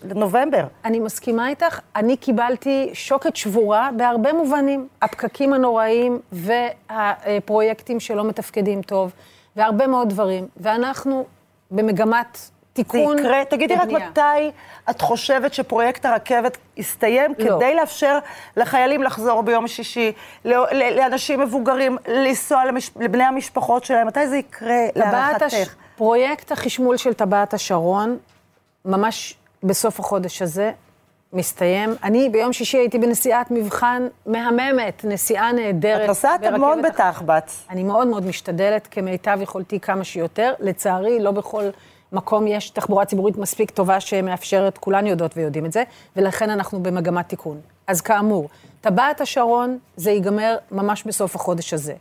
לנובמבר. 0.03 0.65
אני 0.85 0.99
מסכימה 0.99 1.49
איתך, 1.49 1.79
אני 1.95 2.17
קיבלתי 2.17 2.89
שוקת 2.93 3.35
שבורה 3.35 3.89
בהרבה 3.97 4.33
מובנים. 4.33 4.87
הפקקים 5.01 5.53
הנוראיים 5.53 6.19
והפרויקטים 6.31 7.99
שלא 7.99 8.23
מתפקדים 8.23 8.81
טוב, 8.81 9.11
והרבה 9.55 9.87
מאוד 9.87 10.09
דברים. 10.09 10.47
ואנחנו 10.57 11.25
במגמת 11.71 12.37
תיקון 12.73 13.17
זה 13.17 13.23
יקרה? 13.23 13.45
תגידי 13.45 13.75
רק. 13.75 13.87
מתי 13.89 14.51
את 14.89 15.01
חושבת 15.01 15.53
שפרויקט 15.53 16.05
הרכבת 16.05 16.57
יסתיים 16.77 17.33
לא. 17.39 17.43
כדי 17.57 17.75
לאפשר 17.75 18.17
לחיילים 18.57 19.03
לחזור 19.03 19.43
ביום 19.43 19.67
שישי, 19.67 20.11
לא- 20.45 20.65
לאנשים 20.71 21.39
מבוגרים 21.39 21.97
לנסוע 22.07 22.65
למש- 22.65 22.91
לבני 22.99 23.23
המשפחות 23.23 23.83
שלהם? 23.85 24.07
מתי 24.07 24.27
זה 24.27 24.37
יקרה 24.37 24.75
להערכתך? 24.95 25.45
הש... 25.45 25.53
פרויקט 25.95 26.51
החשמול 26.51 26.97
של 26.97 27.13
טבעת 27.13 27.53
השרון, 27.53 28.17
ממש 28.85 29.35
בסוף 29.63 29.99
החודש 29.99 30.41
הזה, 30.41 30.71
מסתיים. 31.33 31.95
אני 32.03 32.29
ביום 32.29 32.53
שישי 32.53 32.77
הייתי 32.77 32.97
בנסיעת 32.99 33.51
מבחן 33.51 34.07
מהממת, 34.25 35.05
נסיעה 35.05 35.51
נהדרת. 35.51 36.01
את 36.03 36.07
נוסעת 36.07 36.43
המון 36.43 36.81
בתחבץ. 36.81 37.65
אני 37.69 37.83
מאוד 37.83 38.07
מאוד 38.07 38.25
משתדלת, 38.25 38.87
כמיטב 38.91 39.37
יכולתי 39.41 39.79
כמה 39.79 40.03
שיותר. 40.03 40.53
לצערי, 40.59 41.19
לא 41.19 41.31
בכל 41.31 41.63
מקום 42.11 42.47
יש 42.47 42.69
תחבורה 42.69 43.05
ציבורית 43.05 43.37
מספיק 43.37 43.71
טובה 43.71 43.99
שמאפשרת, 43.99 44.77
כולן 44.77 45.07
יודעות 45.07 45.37
ויודעים 45.37 45.65
את 45.65 45.71
זה, 45.71 45.83
ולכן 46.15 46.49
אנחנו 46.49 46.83
במגמת 46.83 47.29
תיקון. 47.29 47.59
אז 47.87 48.01
כאמור, 48.01 48.49
טבעת 48.81 49.21
השרון, 49.21 49.77
זה 49.95 50.11
ייגמר 50.11 50.57
ממש 50.71 51.03
בסוף 51.03 51.35
החודש 51.35 51.73
הזה. 51.73 51.93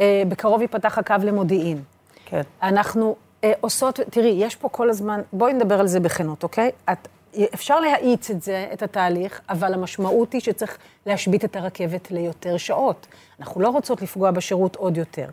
אה, 0.00 0.22
בקרוב 0.28 0.62
ייפתח 0.62 0.98
הקו 0.98 1.14
למודיעין. 1.22 1.82
כן. 2.24 2.42
אנחנו 2.62 3.16
אה, 3.44 3.52
עושות, 3.60 4.00
תראי, 4.10 4.34
יש 4.36 4.56
פה 4.56 4.68
כל 4.68 4.90
הזמן, 4.90 5.20
בואי 5.32 5.52
נדבר 5.52 5.80
על 5.80 5.86
זה 5.86 6.00
בכנות, 6.00 6.42
אוקיי? 6.42 6.70
את, 6.92 7.08
אפשר 7.54 7.80
להאיץ 7.80 8.30
את 8.30 8.42
זה, 8.42 8.66
את 8.72 8.82
התהליך, 8.82 9.40
אבל 9.48 9.74
המשמעות 9.74 10.32
היא 10.32 10.40
שצריך 10.40 10.78
להשבית 11.06 11.44
את 11.44 11.56
הרכבת 11.56 12.10
ליותר 12.10 12.56
שעות. 12.56 13.06
אנחנו 13.40 13.60
לא 13.60 13.68
רוצות 13.68 14.02
לפגוע 14.02 14.30
בשירות 14.30 14.76
עוד 14.76 14.96
יותר. 14.96 15.26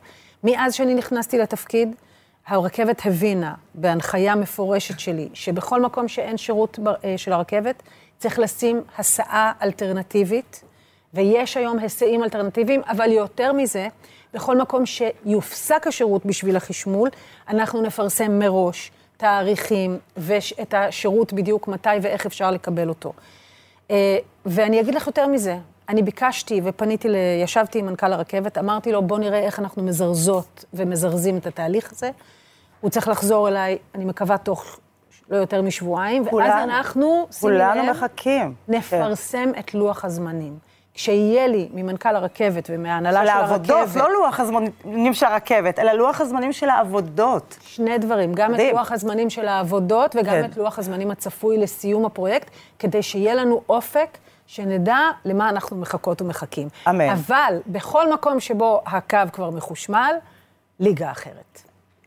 מאז 0.43 0.74
שאני 0.74 0.95
נכנסתי 0.95 1.38
לתפקיד, 1.38 1.95
הרכבת 2.48 3.06
הבינה, 3.06 3.54
בהנחיה 3.75 4.36
מפורשת 4.36 5.00
שלי, 5.00 5.30
שבכל 5.34 5.82
מקום 5.82 6.08
שאין 6.08 6.38
שירות 6.38 6.80
אה, 7.04 7.18
של 7.18 7.34
הרכבת, 7.34 7.84
צריך 8.18 8.39
לשים 8.39 8.82
הסעה 8.98 9.51
אלטרנטיבית, 9.62 10.63
ויש 11.13 11.58
היום 11.58 11.80
היסעים 11.80 12.24
אלטרנטיביים, 12.24 12.82
אבל 12.88 13.12
יותר 13.12 13.54
מזה, 13.54 13.88
בכל 14.34 14.58
מקום 14.58 14.86
שיופסק 14.86 15.88
השירות 15.88 16.25
בשביל 16.25 16.56
החשמול, 16.56 17.10
אנחנו 17.50 17.82
נפרסם 17.82 18.39
מראש 18.39 18.92
תאריכים 19.18 19.98
ואת 20.18 20.74
השירות 20.74 21.34
בדיוק 21.34 21.68
מתי 21.68 21.89
ואיך 22.01 22.25
אפשר 22.25 22.51
לקבל 22.51 22.89
אותו. 22.89 23.13
אה, 23.92 24.18
ואני 24.46 24.82
אגיד 24.82 24.96
לך 24.96 25.08
יותר 25.08 25.27
מזה, 25.27 25.58
אני 25.89 26.03
ביקשתי 26.03 26.62
ופניתי, 26.63 27.10
ל... 27.10 27.15
ישבתי 27.44 27.79
עם 27.79 27.86
מנכ"ל 27.86 28.13
הרכבת, 28.13 28.58
אמרתי 28.58 28.91
לו, 28.91 29.01
בוא 29.01 29.20
נראה 29.20 29.39
איך 29.39 29.60
אנחנו 29.60 29.84
מזרזות 29.84 30.65
ומזרזים 30.74 31.38
את 31.38 31.46
התהליך 31.48 31.91
הזה. 31.91 32.10
הוא 32.82 32.89
צריך 32.89 33.08
לחזור 33.08 33.48
אליי, 33.48 33.77
אני 33.96 34.06
מקווה, 34.06 34.38
תוך 34.38 34.79
לא 35.29 35.38
יותר 35.38 35.62
משבועיים, 35.62 36.22
ואז 36.22 36.32
כולנו- 36.32 36.63
אנחנו, 36.63 37.27
שימי 37.32 37.41
כולנו 37.41 37.84
לב, 37.84 37.89
מחכים. 37.91 38.53
כן. 38.67 38.74
נפרסם 38.74 39.51
את 39.60 39.74
לוח 39.74 40.06
הזמנים. 40.06 40.58
כשיהיה 40.94 41.48
לי 41.48 41.70
ממנכ"ל 41.74 42.15
הרכבת 42.15 42.70
ומההנהלה 42.74 43.20
של 43.20 43.25
של 43.25 43.32
העבודות, 43.38 43.70
הרכבת, 43.79 43.96
לא 43.96 44.13
לוח 44.13 44.39
הזמנים 44.39 45.13
של 45.13 45.25
הרכבת, 45.25 45.79
אלא 45.79 45.91
לוח 45.91 46.22
הזמנים 46.22 46.53
של 46.53 46.70
העבודות. 46.70 47.58
שני 47.62 47.98
דברים, 47.98 48.34
גם 48.34 48.51
מדהים. 48.51 48.70
את 48.70 48.74
לוח 48.75 48.91
הזמנים 48.91 49.29
של 49.29 49.48
העבודות 49.48 50.15
וגם 50.15 50.25
כן. 50.34 50.46
את 50.46 50.58
לוח 50.58 50.79
הזמנים 50.79 51.12
הצפוי 51.12 51.58
לסיום 51.58 52.06
הפרויקט, 52.06 52.48
כדי 52.79 53.03
שיהיה 53.03 53.36
לנו 53.36 53.62
אופק, 53.70 54.17
שנדע 54.48 55.00
למה 55.25 55.50
אנחנו 55.50 55.77
מחכות 55.77 56.22
ומחכים. 56.22 56.68
אמן. 56.89 57.10
אבל 57.10 57.60
בכל 57.68 58.13
מקום 58.13 58.39
שבו 58.39 58.82
הקו 58.86 59.18
כבר 59.34 59.50
מחושמל, 59.50 60.16
ליגה 60.80 61.12
אחרת. 61.12 61.62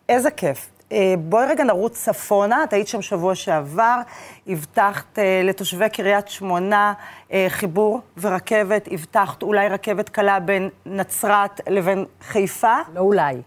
איזה 0.08 0.30
כיף. 0.30 0.70
אה, 0.92 1.14
בואי 1.18 1.46
רגע 1.46 1.64
נרוץ 1.64 2.04
צפונה, 2.04 2.64
את 2.64 2.72
היית 2.72 2.88
שם 2.88 3.02
שבוע 3.02 3.34
שעבר, 3.34 4.00
הבטחת 4.46 5.18
אה, 5.18 5.40
לתושבי 5.44 5.88
קריית 5.88 6.28
שמונה 6.28 6.92
אה, 7.32 7.46
חיבור 7.48 8.00
ורכבת, 8.20 8.88
הבטחת 8.90 9.42
אולי 9.42 9.68
רכבת 9.68 10.08
קלה 10.08 10.40
בין 10.40 10.68
נצרת 10.86 11.60
לבין 11.68 12.04
חיפה. 12.20 12.76
לא 12.94 13.00
אולי. 13.00 13.42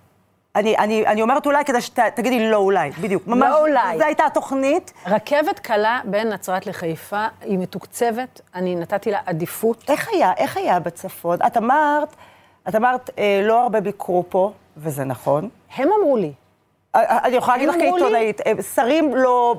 אני, 0.56 0.78
אני, 0.78 1.08
אני 1.08 1.22
אומרת 1.22 1.46
אולי 1.46 1.66
כדי 1.66 1.82
שתגידי 1.82 2.50
לא 2.50 2.58
אולי, 2.58 2.92
בדיוק. 3.02 3.28
ממש, 3.28 3.56
אולי. 3.60 3.98
זו 3.98 4.04
הייתה 4.04 4.26
התוכנית. 4.26 4.94
רכבת 5.06 5.60
קלה 5.60 6.02
בין 6.04 6.30
נצרת 6.30 6.68
לחיפה 6.68 7.26
היא 7.42 7.58
מתוקצבת, 7.58 8.42
אני 8.56 8.76
נתתי 8.76 9.12
לה 9.12 9.20
עדיפות. 9.26 9.84
איך 9.90 10.10
היה, 10.14 10.32
איך 10.38 10.58
היה 10.58 10.80
בצפון? 10.80 11.38
את 11.48 11.58
אמרת, 11.58 12.16
את 12.70 12.76
אמרת, 12.76 13.10
אה, 13.18 13.42
לא 13.44 13.64
הרבה 13.64 13.82
ביקרו 13.82 14.24
פה, 14.30 14.52
וזה 14.78 15.04
נכון. 15.04 15.50
הם 15.76 15.90
אמרו 16.00 16.18
לי, 16.18 16.34
אני 16.96 17.36
יכולה 17.36 17.58
להגיד 17.58 17.70
לך 17.70 17.76
כעיתונאית, 17.76 18.42
אה, 18.42 18.64
שרים 18.76 19.16
לא, 19.16 19.56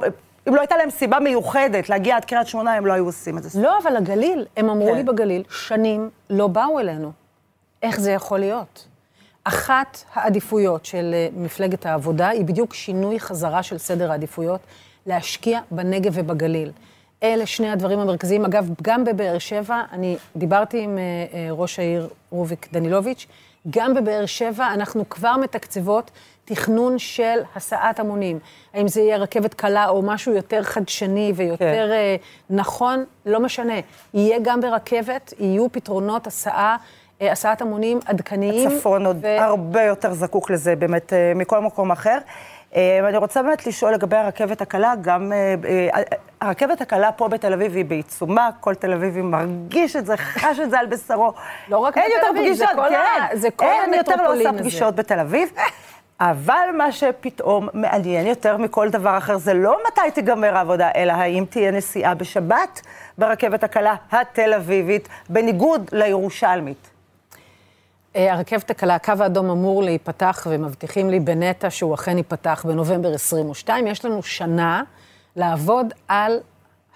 אם 0.49 0.55
לא 0.55 0.61
הייתה 0.61 0.77
להם 0.77 0.91
סיבה 0.91 1.19
מיוחדת 1.19 1.89
להגיע 1.89 2.17
עד 2.17 2.25
קריית 2.25 2.47
שמונה, 2.47 2.75
הם 2.75 2.87
לא 2.87 2.93
היו 2.93 3.05
עושים 3.05 3.39
את 3.39 3.43
זה. 3.43 3.63
לא, 3.63 3.79
אבל 3.83 3.97
הגליל, 3.97 4.47
הם 4.57 4.71
אמרו 4.71 4.89
כן. 4.89 4.95
לי 4.95 5.03
בגליל, 5.03 5.43
שנים 5.51 6.11
לא 6.31 6.47
באו 6.47 6.79
אלינו. 6.81 7.13
איך 7.83 8.01
זה 8.01 8.13
יכול 8.13 8.39
להיות? 8.39 8.87
אחת 9.45 10.05
העדיפויות 10.15 10.85
של 10.85 11.11
אה, 11.15 11.29
מפלגת 11.37 11.87
העבודה 11.87 12.29
היא 12.29 12.45
בדיוק 12.45 12.75
שינוי 12.75 13.21
חזרה 13.21 13.63
של 13.63 13.79
סדר 13.79 14.11
העדיפויות, 14.11 14.61
להשקיע 15.07 15.61
בנגב 15.71 16.13
ובגליל. 16.15 16.73
אלה 17.23 17.47
שני 17.47 17.71
הדברים 17.71 17.99
המרכזיים. 17.99 18.45
אגב, 18.45 18.69
גם 18.83 19.05
בבאר 19.05 19.39
שבע, 19.39 19.83
אני 19.93 20.17
דיברתי 20.37 20.81
עם 20.81 20.99
אה, 20.99 21.03
אה, 21.35 21.49
ראש 21.51 21.79
העיר 21.79 22.09
רוביק 22.31 22.69
דנילוביץ', 22.73 23.27
גם 23.71 23.95
בבאר 23.95 24.27
שבע 24.27 24.75
אנחנו 24.75 25.09
כבר 25.09 25.37
מתקצבות 25.37 26.11
תכנון 26.45 26.99
של 26.99 27.39
הסעת 27.57 28.01
המונים. 28.01 28.39
האם 28.75 28.89
זה 28.89 29.01
יהיה 29.01 29.17
רכבת 29.17 29.55
קלה 29.55 29.89
או 29.89 30.03
משהו 30.03 30.33
יותר 30.35 30.63
חדשני 30.63 31.33
ויותר 31.37 31.91
כן. 31.91 32.55
נכון, 32.57 33.05
לא 33.27 33.41
משנה. 33.41 33.75
יהיה 34.15 34.39
גם 34.43 34.61
ברכבת, 34.61 35.35
יהיו 35.39 35.73
פתרונות 35.73 36.27
הסעה, 36.27 36.77
הסעת 37.21 37.63
המונים 37.63 37.99
עדכניים. 38.07 38.69
הצפון 38.69 39.07
עוד 39.07 39.19
ו- 39.23 39.41
הרבה 39.41 39.83
יותר 39.83 40.13
זקוק 40.13 40.51
לזה 40.51 40.77
באמת 40.77 41.13
אה, 41.13 41.33
מכל 41.35 41.61
מקום 41.61 41.91
אחר. 41.91 42.19
אה, 42.77 43.09
אני 43.09 43.17
רוצה 43.17 43.43
באמת 43.43 43.67
לשאול 43.67 43.93
לגבי 43.93 44.17
הרכבת 44.17 44.61
הקלה, 44.61 44.95
גם 45.01 45.33
אה, 45.33 45.55
אה, 45.95 46.03
הרכבת 46.41 46.81
הקלה 46.81 47.13
פה 47.13 47.29
בתל 47.29 47.53
אביב 47.53 47.77
היא 47.77 47.85
בעיצומה, 47.85 48.51
כל 48.61 48.75
תל 48.75 48.93
אביבי 48.93 49.23
מרגיש 49.23 49.97
את 49.97 50.07
זה, 50.07 50.17
חש 50.17 50.61
את 50.61 50.71
זה 50.71 50.79
על 50.79 50.87
בשרו. 50.87 51.33
לא 51.69 51.79
רק 51.79 51.99
אין 51.99 52.11
בתל 52.19 52.39
אביב, 52.39 52.53
זה 52.55 52.65
כל 52.75 52.89
כן. 52.89 53.37
זה 53.37 53.51
כל 53.51 53.65
אין, 53.65 53.83
אני 53.89 53.97
יותר 53.97 54.11
לא 54.11 54.15
המטרופולין 54.17 54.47
עושה 54.47 54.51
הזה. 54.51 54.59
פגישות 54.59 54.95
בתל 54.95 55.19
אביב. 55.21 55.49
אבל 56.21 56.69
מה 56.77 56.93
שפתאום 56.93 57.69
מעניין 57.75 58.27
יותר 58.27 58.57
מכל 58.57 58.89
דבר 58.91 59.19
אחר, 59.19 59.37
זה 59.39 59.55
לא 59.55 59.79
מתי 59.87 60.11
תיגמר 60.15 60.57
העבודה, 60.57 60.91
אלא 60.97 61.13
האם 61.13 61.45
תהיה 61.51 61.71
נסיעה 61.71 62.15
בשבת 62.15 62.81
ברכבת 63.19 63.65
הקלה 63.65 63.95
התל 64.13 64.55
אביבית, 64.55 65.09
בניגוד 65.29 65.91
לירושלמית. 65.93 66.94
אה, 68.17 68.33
הרכבת 68.33 68.71
הקלה, 68.71 68.95
הקו 68.95 69.13
האדום 69.21 69.51
אמור 69.51 69.83
להיפתח, 69.83 70.47
ומבטיחים 70.51 71.11
לי 71.11 71.21
בנטע 71.21 71.71
שהוא 71.71 71.95
אכן 71.95 72.17
ייפתח 72.17 72.65
בנובמבר 72.69 73.15
22. 73.15 73.87
יש 73.87 74.05
לנו 74.05 74.23
שנה 74.23 74.83
לעבוד 75.37 75.87
על 76.09 76.39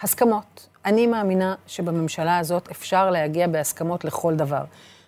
הסכמות. 0.03 0.69
אני 0.85 1.07
מאמינה 1.07 1.55
שבממשלה 1.67 2.39
הזאת 2.39 2.71
אפשר 2.71 3.11
להגיע 3.11 3.47
בהסכמות 3.47 4.05
לכל 4.05 4.37
דבר. 4.37 4.65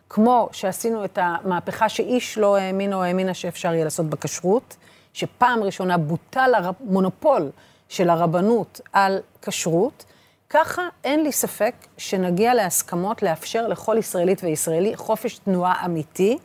כמו 0.09 0.49
שעשינו 0.53 1.05
את 1.05 1.19
המהפכה 1.23 1.89
שאיש 1.89 2.39
לא 2.39 2.57
האמין 2.57 2.93
או 2.93 3.03
האמינה 3.03 3.35
שאפשר 3.35 3.75
יהיה 3.75 3.85
לעשות 3.85 4.07
בכשרות, 4.07 4.77
שפעם 5.13 5.63
ראשונה 5.63 5.99
בוטל 5.99 6.53
המונופול 6.55 7.51
של 7.89 8.11
הרבנות 8.11 8.81
על 8.93 9.19
כשרות, 9.43 10.05
ככה 10.51 10.83
אין 11.05 11.23
לי 11.23 11.33
ספק 11.33 11.75
שנגיע 11.99 12.55
להסכמות 12.55 13.23
לאפשר 13.23 13.69
לכל 13.69 13.97
ישראלית 13.99 14.45
וישראלי 14.45 14.97
חופש 14.97 15.39
תנועה 15.39 15.85
אמיתי 15.85 16.39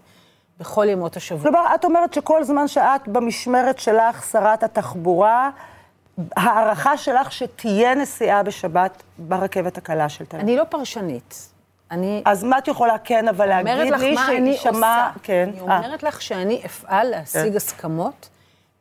בכל 0.60 0.86
ימות 0.90 1.18
השבוע. 1.18 1.44
כלומר, 1.44 1.76
את 1.76 1.86
אומרת 1.86 2.14
שכל 2.14 2.44
זמן 2.44 2.68
שאת 2.68 3.08
במשמרת 3.08 3.80
שלך, 3.80 4.24
שרת 4.32 4.64
התחבורה, 4.64 5.50
הערכה 6.36 6.98
שלך 6.98 7.32
שתהיה 7.32 7.96
נסיעה 7.96 8.44
בשבת 8.44 9.04
ברכבת 9.18 9.78
הקלה 9.78 10.10
של 10.10 10.26
תל 10.26 10.38
אביב. 10.38 10.50
אני 10.50 10.58
לא 10.58 10.64
פרשנית. 10.64 11.50
אני 11.92 12.22
אז 12.26 12.44
מה 12.44 12.58
את 12.58 12.68
יכולה 12.68 12.98
כן, 13.04 13.28
אבל 13.28 13.46
להגיד 13.46 13.74
אומרת 13.74 13.90
לך 13.90 14.02
לי 14.02 14.16
מה 14.16 14.28
אני 14.28 14.54
שיישמע... 14.54 15.08
עושה. 15.08 15.20
כן. 15.24 15.50
אני 15.54 15.70
אה. 15.72 15.78
אומרת 15.78 16.04
לך 16.04 16.22
שאני 16.22 16.62
אפעל 16.66 17.08
להשיג 17.08 17.52
כן. 17.52 17.56
הסכמות, 17.56 18.30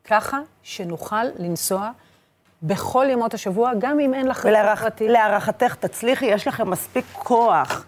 ככה 0.05 0.41
שנוכל 0.63 1.25
לנסוע 1.39 1.91
בכל 2.63 3.07
ימות 3.11 3.35
השבוע, 3.35 3.71
גם 3.79 4.01
אם 4.01 4.15
אין 4.15 4.27
לך 4.29 4.39
רכב 4.39 4.49
ולהערכ- 4.49 4.83
פרטי. 4.83 5.09
להערכתך, 5.09 5.75
תצליחי, 5.75 6.27
יש 6.27 6.49
לכם 6.49 6.71
מספיק 6.71 7.05
כוח 7.13 7.85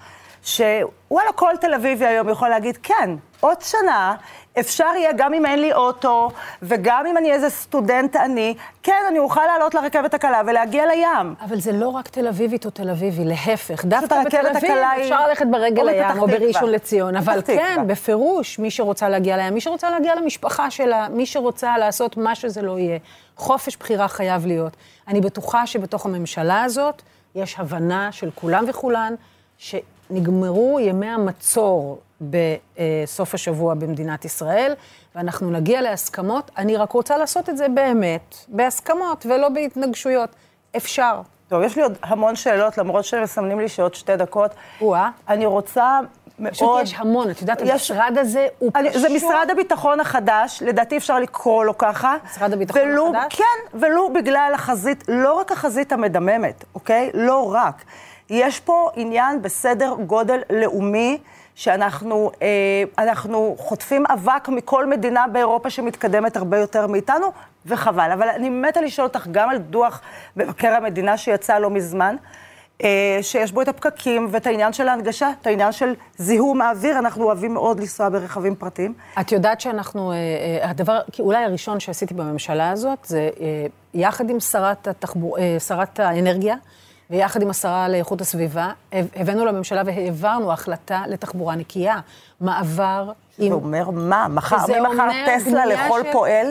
שוואלה, 0.46 1.32
כל 1.34 1.52
תל 1.60 1.74
אביבי 1.74 2.06
היום 2.06 2.28
יכול 2.28 2.48
להגיד, 2.48 2.78
כן, 2.82 3.10
עוד 3.40 3.62
שנה 3.62 4.14
אפשר 4.60 4.88
יהיה, 4.96 5.10
גם 5.16 5.34
אם 5.34 5.46
אין 5.46 5.60
לי 5.60 5.72
אוטו, 5.72 6.30
וגם 6.62 7.06
אם 7.06 7.16
אני 7.16 7.32
איזה 7.32 7.50
סטודנט 7.50 8.16
עני, 8.16 8.54
כן, 8.82 9.02
אני 9.08 9.18
אוכל 9.18 9.40
לעלות 9.46 9.74
לרכבת 9.74 10.14
הקלה 10.14 10.42
ולהגיע 10.46 10.86
לים. 10.86 11.34
אבל 11.40 11.60
זה 11.60 11.72
לא 11.72 11.88
רק 11.88 12.08
תל 12.08 12.28
אביבית 12.28 12.64
או 12.64 12.70
תל 12.70 12.90
אביבי, 12.90 13.24
להפך. 13.24 13.84
דווקא 13.84 14.24
בתל 14.24 14.46
אביב 14.46 14.70
אפשר 15.00 15.28
ללכת 15.28 15.46
ברגל 15.50 15.82
או 15.82 15.86
לים 15.86 16.18
או. 16.18 16.26
בראשון 16.26 16.70
לציון. 16.70 17.16
אבל. 17.16 17.40
כן, 17.46 17.84
בפירוש, 17.86 18.58
מי 18.58 18.70
שרוצה 18.70 19.08
להגיע 19.08 19.36
לים, 19.36 19.54
מי 19.54 19.60
שרוצה 19.60 19.90
להגיע 19.90 20.14
למשפחה 20.14 20.70
שלה, 20.70 21.08
מי 21.10 21.26
שרוצה 21.26 21.78
לעשות 21.78 22.16
מה 22.16 22.34
שזה 22.34 22.62
לא 22.62 22.78
יהיה. 22.78 22.98
חופש 23.36 23.76
בחירה 23.76 24.08
חייב 24.08 24.46
להיות. 24.46 24.76
אני 25.08 25.20
בטוחה 25.20 25.66
שבתוך 25.66 26.06
הממשלה 26.06 26.62
הזאת 26.62 27.02
יש 27.34 27.58
הבנה 27.58 28.12
של 28.12 28.30
כולם 28.34 28.64
וכולן, 28.68 29.14
שנגמרו 30.08 30.80
ימי 30.80 31.06
המצור 31.06 31.98
בסוף 32.20 33.34
השבוע 33.34 33.74
במדינת 33.74 34.24
ישראל, 34.24 34.72
ואנחנו 35.14 35.50
נגיע 35.50 35.80
להסכמות. 35.82 36.50
אני 36.58 36.76
רק 36.76 36.92
רוצה 36.92 37.16
לעשות 37.16 37.48
את 37.48 37.56
זה 37.56 37.66
באמת, 37.68 38.34
בהסכמות 38.48 39.26
ולא 39.26 39.48
בהתנגשויות. 39.48 40.30
אפשר. 40.76 41.20
טוב, 41.48 41.62
יש 41.62 41.76
לי 41.76 41.82
עוד 41.82 41.98
המון 42.02 42.36
שאלות, 42.36 42.78
למרות 42.78 43.04
שמסמנים 43.04 43.60
לי 43.60 43.68
שעוד 43.68 43.94
שתי 43.94 44.16
דקות. 44.16 44.50
או-אה. 44.80 45.10
אני 45.28 45.46
רוצה 45.46 46.00
מאוד... 46.38 46.52
פשוט 46.52 46.82
יש 46.82 46.94
המון, 46.98 47.30
את 47.30 47.40
יודעת, 47.40 47.60
יש- 47.62 47.90
המשרד 47.90 48.18
הזה 48.18 48.46
הוא 48.58 48.70
אני, 48.74 48.90
פשוט... 48.90 49.02
זה 49.02 49.08
משרד 49.08 49.48
הביטחון 49.52 50.00
החדש, 50.00 50.62
לדעתי 50.66 50.96
אפשר 50.96 51.18
לקרוא 51.18 51.64
לו 51.64 51.78
ככה. 51.78 52.16
משרד 52.24 52.52
הביטחון 52.52 52.82
ולו, 52.82 53.12
החדש? 53.16 53.34
כן, 53.36 53.78
ולו 53.78 54.12
בגלל 54.12 54.52
החזית, 54.54 55.04
לא 55.08 55.32
רק 55.34 55.52
החזית 55.52 55.92
המדממת, 55.92 56.64
אוקיי? 56.74 57.10
לא 57.14 57.52
רק. 57.54 57.84
יש 58.30 58.60
פה 58.60 58.90
עניין 58.96 59.42
בסדר 59.42 59.94
גודל 60.06 60.40
לאומי, 60.50 61.18
שאנחנו 61.54 62.30
אה, 62.98 63.14
חוטפים 63.58 64.04
אבק 64.06 64.48
מכל 64.48 64.86
מדינה 64.86 65.24
באירופה 65.32 65.70
שמתקדמת 65.70 66.36
הרבה 66.36 66.58
יותר 66.58 66.86
מאיתנו, 66.86 67.26
וחבל. 67.66 68.10
אבל 68.12 68.28
אני 68.28 68.50
מתה 68.50 68.80
לשאול 68.80 69.06
אותך 69.06 69.26
גם 69.30 69.50
על 69.50 69.58
דוח 69.58 70.00
מבקר 70.36 70.74
המדינה 70.74 71.16
שיצא 71.16 71.58
לא 71.58 71.70
מזמן. 71.70 72.16
אה, 72.84 73.18
שיש 73.22 73.52
בו 73.52 73.62
את 73.62 73.68
הפקקים 73.68 74.28
ואת 74.30 74.46
העניין 74.46 74.72
של 74.72 74.88
ההנגשה, 74.88 75.30
את 75.40 75.46
העניין 75.46 75.72
של 75.72 75.94
זיהום 76.18 76.62
האוויר, 76.62 76.98
אנחנו 76.98 77.24
אוהבים 77.24 77.54
מאוד 77.54 77.80
לנסוע 77.80 78.08
ברכבים 78.08 78.56
פרטיים. 78.56 78.94
את 79.20 79.32
יודעת 79.32 79.60
שאנחנו, 79.60 80.12
אה, 80.12 80.16
אה, 80.16 80.70
הדבר, 80.70 81.00
אולי 81.18 81.44
הראשון 81.44 81.80
שעשיתי 81.80 82.14
בממשלה 82.14 82.70
הזאת, 82.70 82.98
זה 83.04 83.30
אה, 83.40 83.66
יחד 83.94 84.30
עם 84.30 84.40
שרת, 84.40 84.88
התחבור, 84.88 85.38
אה, 85.38 85.56
שרת 85.60 86.00
האנרגיה, 86.00 86.56
ויחד 87.10 87.42
עם 87.42 87.50
השרה 87.50 87.88
לאיכות 87.88 88.20
הסביבה, 88.20 88.70
הב- 88.92 89.06
הבאנו 89.16 89.44
לממשלה 89.44 89.82
והעברנו 89.86 90.52
החלטה 90.52 91.02
לתחבורה 91.08 91.54
נקייה. 91.54 92.00
מעבר 92.40 93.12
עם... 93.38 93.48
זה 93.48 93.54
אומר 93.54 93.90
מה? 93.90 94.28
מחר, 94.28 94.56
אומר 94.86 95.08
טסלה 95.26 95.66
לכל 95.66 96.00
של- 96.04 96.12
פועל? 96.12 96.46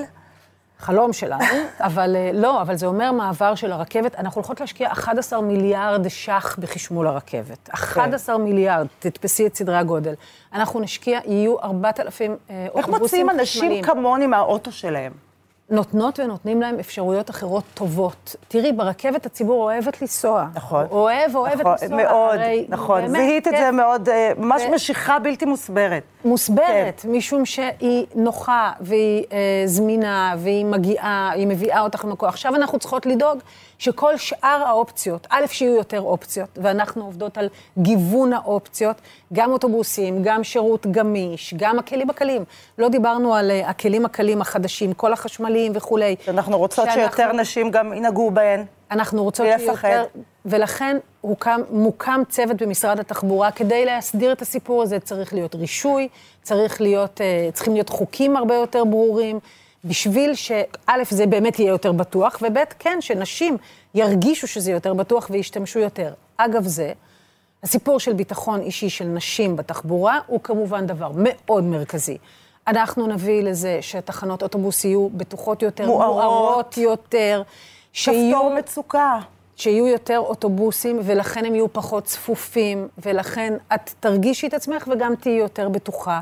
חלום 0.80 1.14
שלנו, 1.14 1.44
אבל 1.80 2.16
אה, 2.16 2.32
לא, 2.34 2.62
אבל 2.62 2.76
זה 2.76 2.86
אומר 2.86 3.12
מעבר 3.12 3.56
של 3.56 3.72
הרכבת. 3.72 4.16
אנחנו 4.16 4.40
הולכות 4.40 4.62
להשקיע 4.62 4.92
11 4.92 5.42
מיליארד 5.42 6.08
ש"ח 6.08 6.56
בחשמול 6.60 7.08
הרכבת. 7.08 7.70
11 7.74 8.38
מיליארד, 8.38 8.88
תתפסי 9.00 9.48
את 9.48 9.56
סדרי 9.56 9.78
הגודל. 9.78 10.14
אנחנו 10.54 10.80
נשקיע, 10.80 11.20
יהיו 11.26 11.60
4,000 11.60 12.32
אה, 12.50 12.64
איך 12.66 12.72
אוטובוסים 12.76 13.02
מוציאים 13.02 13.30
אנשים 13.30 13.62
חשמליים. 13.62 13.84
כמוני 13.84 14.28
מהאוטו 14.28 14.72
שלהם? 14.72 15.12
נותנות 15.70 16.20
ונותנים 16.20 16.62
להם 16.62 16.80
אפשרויות 16.80 17.30
אחרות 17.30 17.64
טובות. 17.74 18.36
תראי, 18.48 18.72
ברכבת 18.72 19.26
הציבור 19.26 19.64
אוהבת 19.64 20.02
לנסוע. 20.02 20.48
נכון. 20.54 20.86
אוהב, 20.92 21.36
אוהבת 21.36 21.60
נכון, 21.60 21.72
לנסוע. 21.82 21.98
מאוד, 21.98 22.36
הרי 22.40 22.66
נכון. 22.70 23.02
באמת, 23.02 23.12
זיהית 23.16 23.48
את 23.48 23.54
כיף. 23.54 23.62
זה 23.66 23.72
מאוד, 23.72 24.10
אה, 24.10 24.32
ממש 24.38 24.62
ו- 24.70 24.76
משיכה 24.76 25.20
בלתי 25.20 25.46
מוסברת. 25.46 26.04
מוסברת, 26.26 27.00
כן. 27.00 27.12
משום 27.12 27.46
שהיא 27.46 28.06
נוחה 28.16 28.72
והיא 28.82 29.24
אה, 29.32 29.64
זמינה 29.66 30.36
והיא 30.38 30.66
מגיעה, 30.66 31.32
היא 31.34 31.48
מביאה 31.48 31.82
אותך 31.82 32.06
למקום. 32.06 32.30
עכשיו 32.30 32.56
אנחנו 32.56 32.80
צריכות 32.80 33.06
לדאוג 33.06 33.40
שכל 33.78 34.18
שאר 34.18 34.64
האופציות, 34.66 35.28
א', 35.30 35.46
שיהיו 35.48 35.76
יותר 35.76 36.02
אופציות, 36.02 36.50
ואנחנו 36.62 37.06
עובדות 37.06 37.38
על 37.38 37.50
גיוון 37.78 38.34
האופציות, 38.34 38.96
גם 39.34 39.52
אוטובוסים, 39.52 40.24
גם 40.24 40.44
שירות 40.44 40.88
גמיש, 40.92 41.54
גם 41.58 41.80
הכלים 41.80 42.10
הקלים. 42.10 42.44
לא 42.78 42.90
דיברנו 42.90 43.36
על 43.36 43.52
אה, 43.52 43.70
הכלים 43.70 44.06
הקלים 44.06 44.42
החדשים, 44.42 44.94
כל 44.94 45.14
החשמליים 45.56 45.72
וכולי. 45.76 46.16
אנחנו 46.28 46.58
רוצות 46.58 46.86
שאנחנו- 46.86 47.02
שיותר 47.02 47.32
נשים 47.32 47.72
גם 47.72 47.94
ינהגו 47.94 48.32
בהן. 48.32 48.66
אנחנו 48.92 49.24
רוצות 49.24 49.48
שיותר... 49.60 50.04
ולכן 50.46 50.98
הוקם, 51.22 51.62
מוקם 51.70 52.22
צוות 52.30 52.62
במשרד 52.62 53.00
התחבורה 53.00 53.52
כדי 53.52 53.86
להסדיר 53.86 54.32
את 54.32 54.42
הסיפור 54.42 54.84
הזה. 54.84 55.00
צריך 55.00 55.34
להיות 55.34 55.56
רישוי, 55.56 56.08
צריך 56.44 56.82
להיות, 56.82 57.22
אה, 57.22 57.50
צריכים 57.54 57.74
להיות 57.74 57.90
חוקים 57.90 58.38
הרבה 58.38 58.56
יותר 58.56 58.84
ברורים, 58.86 59.40
בשביל 59.86 60.36
שא', 60.36 60.64
זה 61.10 61.26
באמת 61.26 61.60
יהיה 61.60 61.70
יותר 61.70 61.92
בטוח, 61.92 62.38
וב', 62.42 62.58
כן, 62.80 62.98
שנשים 63.02 63.58
ירגישו 63.96 64.48
שזה 64.48 64.72
יותר 64.72 64.94
בטוח 64.94 65.28
וישתמשו 65.32 65.80
יותר. 65.80 66.14
אגב 66.38 66.64
זה, 66.68 66.94
הסיפור 67.64 68.00
של 68.00 68.14
ביטחון 68.14 68.62
אישי 68.62 68.90
של 68.90 69.06
נשים 69.06 69.56
בתחבורה 69.56 70.20
הוא 70.28 70.40
כמובן 70.44 70.86
דבר 70.88 71.12
מאוד 71.16 71.64
מרכזי. 71.64 72.18
אנחנו 72.68 73.08
נביא 73.08 73.44
לזה 73.44 73.78
שתחנות 73.82 74.44
אוטובוס 74.44 74.86
יהיו 74.86 75.10
בטוחות 75.10 75.62
יותר, 75.62 75.86
מוארות. 75.86 76.24
מוארות 76.24 76.78
יותר, 76.78 77.42
שיהיו... 77.94 78.38
כפתור 78.38 78.54
מצוקה. 78.54 79.20
שיהיו 79.56 79.88
יותר 79.88 80.20
אוטובוסים, 80.20 81.00
ולכן 81.04 81.46
הם 81.46 81.56
יהיו 81.56 81.74
פחות 81.74 82.04
צפופים, 82.04 82.88
ולכן 82.98 83.54
את 83.76 83.90
תרגישי 84.00 84.48
את 84.48 84.54
עצמך 84.54 84.88
וגם 84.92 85.16
תהיי 85.16 85.36
יותר 85.36 85.70
בטוחה. 85.70 86.20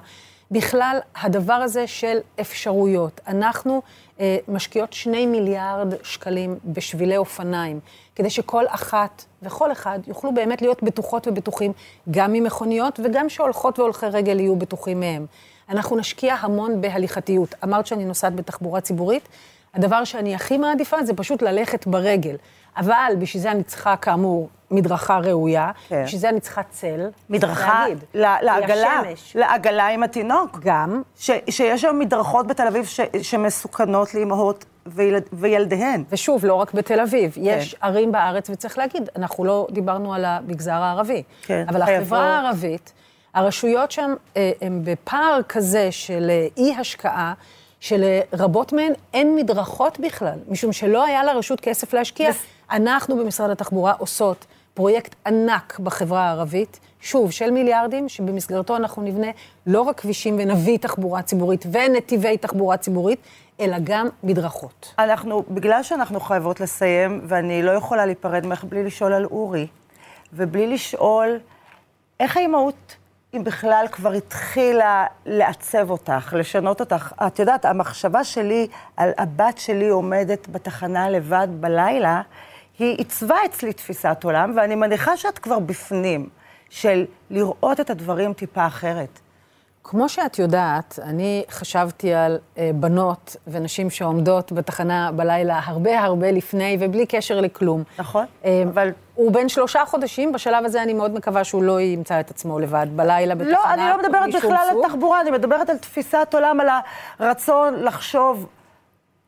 בכלל, 0.52 1.00
הדבר 1.16 1.54
הזה 1.54 1.88
של 1.88 2.18
אפשרויות. 2.42 3.22
אנחנו 3.28 3.82
אה, 4.20 4.38
משקיעות 4.48 4.94
שני 4.94 5.26
מיליארד 5.26 5.94
שקלים 6.04 6.60
בשבילי 6.66 7.18
אופניים, 7.18 7.80
כדי 8.16 8.30
שכל 8.30 8.64
אחת 8.68 9.26
וכל 9.42 9.72
אחד 9.72 10.00
יוכלו 10.08 10.34
באמת 10.34 10.62
להיות 10.62 10.84
בטוחות 10.84 11.28
ובטוחים, 11.28 11.72
גם 12.12 12.34
ממכוניות 12.34 13.00
וגם 13.04 13.30
שהולכות 13.30 13.80
והולכי 13.80 14.06
רגל 14.06 14.40
יהיו 14.40 14.56
בטוחים 14.56 15.00
מהם. 15.00 15.26
אנחנו 15.70 15.98
נשקיע 15.98 16.36
המון 16.40 16.82
בהליכתיות. 16.82 17.56
אמרת 17.64 17.88
שאני 17.88 18.06
נוסעת 18.06 18.36
בתחבורה 18.36 18.82
ציבורית, 18.82 19.28
הדבר 19.74 20.04
שאני 20.04 20.36
הכי 20.36 20.58
מעדיפה 20.58 21.04
זה 21.04 21.14
פשוט 21.14 21.42
ללכת 21.42 21.88
ברגל. 21.88 22.36
אבל 22.78 23.14
בשביל 23.20 23.44
זה 23.44 23.52
אני 23.52 23.64
צריכה, 23.64 23.96
כאמור, 23.96 24.50
מדרכה 24.72 25.18
ראויה, 25.18 25.72
כן. 25.88 26.04
בשביל 26.06 26.22
זה 26.22 26.30
אני 26.30 26.40
צריכה 26.40 26.64
צל. 26.64 27.10
מדרכה 27.30 27.86
לעגלה. 28.14 29.02
לעגלה 29.36 29.88
עם 29.88 30.04
התינוק. 30.04 30.60
גם, 30.62 31.02
ש, 31.18 31.32
שיש 31.50 31.84
היום 31.84 32.00
מדרכות 32.00 32.48
בתל 32.48 32.68
אביב 32.68 32.86
ש, 32.86 33.00
שמסוכנות 33.22 34.14
לאימהות 34.14 34.66
וילד, 34.86 35.24
וילדיהן. 35.34 36.04
ושוב, 36.10 36.46
לא 36.46 36.54
רק 36.54 36.74
בתל 36.74 37.00
אביב, 37.00 37.32
כן. 37.32 37.42
יש 37.44 37.76
ערים 37.82 38.12
בארץ, 38.12 38.50
וצריך 38.50 38.78
להגיד, 38.78 39.10
אנחנו 39.16 39.46
לא 39.46 39.68
דיברנו 39.72 40.14
על 40.14 40.26
המגזר 40.26 40.72
הערבי, 40.72 41.24
כן, 41.42 41.66
אבל. 41.70 41.82
החברה 41.82 42.40
הערבית, 42.40 42.94
הרשויות 43.34 43.92
שם 43.92 44.14
אה, 44.38 44.52
הן 44.62 44.82
בפער 44.84 45.40
כזה 45.50 45.92
של 45.92 46.30
אה, 46.30 46.48
אי-השקעה, 46.58 47.34
שלרבות 47.80 48.74
מהן 48.74 48.94
אין 49.14 49.36
מדרכות 49.36 50.00
בכלל, 50.00 50.38
משום 50.48 50.74
שלא 50.74 51.06
היה 51.06 51.24
לרשות 51.24 51.62
כסף 51.62 51.94
להשקיע. 51.94 52.32
אנחנו 52.72 53.18
במשרד 53.18 53.50
התחבורה 53.50 53.94
עושות 53.98 54.46
פרויקט 54.74 55.16
ענק 55.26 55.80
בחברה 55.80 56.22
הערבית, 56.24 56.80
שוב, 57.02 57.32
של 57.32 57.52
מיליארדים, 57.52 58.10
שבמסגרתו 58.10 58.76
אנחנו 58.76 59.02
נבנה 59.02 59.28
לא 59.68 59.82
רק 59.82 60.00
כבישים 60.00 60.36
ונביא 60.40 60.78
תחבורה 60.78 61.22
ציבורית 61.22 61.66
ונתיבי 61.72 62.38
תחבורה 62.38 62.78
ציבורית, 62.78 63.20
אלא 63.60 63.78
גם 63.84 64.08
מדרכות. 64.24 64.94
אנחנו, 65.00 65.44
בגלל 65.50 65.84
שאנחנו 65.84 66.20
חייבות 66.20 66.60
לסיים, 66.60 67.22
ואני 67.28 67.64
לא 67.64 67.72
יכולה 67.72 68.06
להיפרד 68.06 68.46
ממך 68.46 68.64
בלי 68.64 68.84
לשאול 68.84 69.14
על 69.14 69.26
אורי, 69.26 69.68
ובלי 70.34 70.68
לשאול 70.68 71.40
איך 72.20 72.38
האימהות, 72.38 72.96
אם 73.34 73.44
בכלל 73.44 73.86
כבר 73.92 74.12
התחילה 74.12 75.06
לעצב 75.26 75.90
אותך, 75.90 76.34
לשנות 76.38 76.80
אותך. 76.80 77.14
את 77.28 77.40
יודעת, 77.40 77.66
המחשבה 77.66 78.24
שלי 78.24 78.68
על 78.98 79.10
הבת 79.18 79.58
שלי 79.58 79.90
עומדת 79.90 80.48
בתחנה 80.48 81.10
לבד 81.10 81.48
בלילה, 81.60 82.22
היא 82.80 82.98
עיצבה 82.98 83.36
אצלי 83.46 83.74
תפיסת 83.74 84.18
עולם, 84.24 84.54
ואני 84.56 84.76
מניחה 84.76 85.18
שאת 85.18 85.40
כבר 85.40 85.60
בפנים, 85.60 86.30
של 86.70 87.06
לראות 87.30 87.80
את 87.80 87.90
הדברים 87.90 88.34
טיפה 88.34 88.68
אחרת. 88.68 89.20
כמו 89.84 90.10
שאת 90.10 90.40
יודעת, 90.40 91.00
אני 91.04 91.44
חשבתי 91.50 92.14
על 92.14 92.38
אה, 92.58 92.72
בנות 92.76 93.36
ונשים 93.48 93.90
שעומדות 93.90 94.52
בתחנה 94.52 95.12
בלילה 95.16 95.60
הרבה 95.66 96.00
הרבה 96.00 96.32
לפני 96.32 96.78
ובלי 96.80 97.06
קשר 97.06 97.42
לכלום. 97.42 97.84
נכון, 98.00 98.26
אה, 98.46 98.64
אבל- 98.74 98.92
הוא 99.16 99.32
בן 99.32 99.50
שלושה 99.50 99.86
חודשים, 99.86 100.32
בשלב 100.32 100.66
הזה 100.66 100.84
אני 100.84 100.94
מאוד 100.94 101.14
מקווה 101.14 101.44
שהוא 101.44 101.64
לא 101.64 101.80
ימצא 101.82 102.20
את 102.20 102.32
עצמו 102.32 102.60
לבד 102.60 102.88
בלילה 102.96 103.36
בתחנה. 103.36 103.52
לא, 103.54 103.74
אני 103.74 103.82
לא 103.90 103.98
מדברת 103.98 104.30
בכלל 104.36 104.58
סוג. 104.72 104.84
על 104.84 104.90
תחבורה, 104.90 105.22
אני 105.22 105.32
מדברת 105.32 105.70
על 105.70 105.78
תפיסת 105.78 106.28
עולם, 106.34 106.60
על 106.60 106.68
הרצון 107.20 107.74
לחשוב 107.84 108.48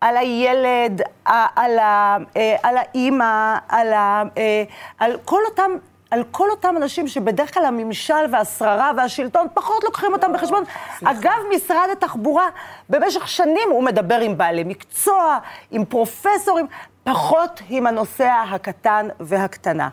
על 0.01 0.17
הילד, 0.17 1.01
על, 1.25 1.79
ה, 1.79 2.17
אה, 2.37 2.55
על 2.63 2.75
האימא, 2.77 3.57
על, 3.69 3.93
ה, 3.93 4.23
אה, 4.37 4.63
על 4.99 5.11
כל 5.25 5.39
אותם 5.49 5.71
על 6.11 6.23
כל 6.31 6.49
אותם 6.49 6.75
אנשים 6.77 7.07
שבדרך 7.07 7.53
כלל 7.53 7.65
הממשל 7.65 8.13
והשררה 8.31 8.91
והשלטון 8.97 9.47
פחות 9.53 9.83
לוקחים 9.83 10.13
אותם 10.13 10.33
בחשבון. 10.33 10.63
אגב, 11.03 11.39
משרד 11.55 11.89
התחבורה, 11.91 12.47
במשך 12.89 13.27
שנים 13.27 13.69
הוא 13.71 13.83
מדבר 13.83 14.19
עם 14.19 14.37
בעלי 14.37 14.63
מקצוע, 14.63 15.37
עם 15.71 15.85
פרופסורים, 15.85 16.67
פחות 17.03 17.61
עם 17.69 17.87
הנוסע 17.87 18.43
הקטן 18.51 19.07
והקטנה. 19.19 19.89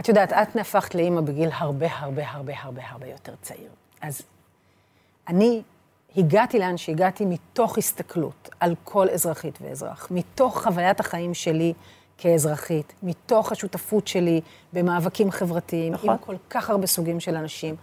את 0.00 0.08
יודעת, 0.08 0.32
את 0.32 0.56
נהפכת 0.56 0.94
לאימא 0.94 1.20
בגיל 1.20 1.50
הרבה 1.52 1.86
הרבה 1.90 2.22
הרבה 2.28 2.52
הרבה 2.56 2.82
הרבה 2.90 3.06
יותר 3.06 3.32
צעיר. 3.42 3.70
אז 4.00 4.22
אני 5.28 5.62
הגעתי 6.16 6.58
לאן 6.58 6.76
שהגעתי 6.76 7.24
מתוך 7.24 7.78
הסתכלות 7.78 8.48
על 8.60 8.74
כל 8.84 9.08
אזרחית 9.08 9.58
ואזרח, 9.60 10.08
מתוך 10.10 10.62
חוויית 10.62 11.00
החיים 11.00 11.34
שלי 11.34 11.72
כאזרחית, 12.18 12.92
מתוך 13.02 13.52
השותפות 13.52 14.06
שלי 14.06 14.40
במאבקים 14.72 15.30
חברתיים, 15.30 15.92
נכון. 15.92 16.10
עם 16.10 16.16
כל 16.16 16.34
כך 16.50 16.70
הרבה 16.70 16.86
סוגים 16.86 17.20
של 17.20 17.36
אנשים. 17.36 17.76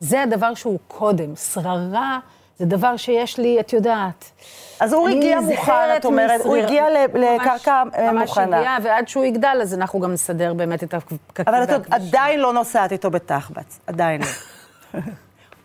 זה 0.00 0.22
הדבר 0.22 0.54
שהוא 0.54 0.78
קודם. 0.88 1.36
שררה 1.36 2.18
זה 2.58 2.66
דבר 2.66 2.96
שיש 2.96 3.38
לי, 3.38 3.60
את 3.60 3.72
יודעת. 3.72 4.30
אז 4.80 4.92
הוא 4.92 5.08
הגיע 5.08 5.40
מוכן, 5.40 5.96
את 5.96 6.04
אומרת, 6.04 6.40
הוא 6.40 6.56
הגיע 6.56 6.84
לקרקע 7.14 7.82
מוכנה. 7.84 8.12
ממש 8.12 8.38
הגיע, 8.38 8.76
ועד 8.82 9.08
שהוא 9.08 9.24
יגדל, 9.24 9.58
אז 9.62 9.74
אנחנו 9.74 10.00
גם 10.00 10.12
נסדר 10.12 10.54
באמת 10.54 10.84
את 10.84 10.94
הפקקים 10.94 11.44
אבל 11.46 11.62
את 11.64 11.86
עדיין 11.90 12.40
לא 12.40 12.52
נוסעת 12.52 12.92
איתו 12.92 13.10
בתחבץ, 13.10 13.80
עדיין 13.86 14.20
לא. 14.20 15.00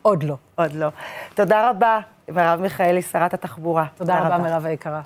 עוד 0.02 0.24
לא. 0.24 0.36
עוד 0.56 0.74
לא. 0.74 0.88
תודה 1.36 1.70
רבה, 1.70 2.00
מרב 2.30 2.62
מיכאלי, 2.62 3.02
שרת 3.02 3.34
התחבורה. 3.34 3.86
תודה, 3.96 4.13
תודה 4.13 4.26
רבה, 4.26 4.36
רבה, 4.36 4.44
מירב 4.44 4.66
היקרה. 4.66 5.02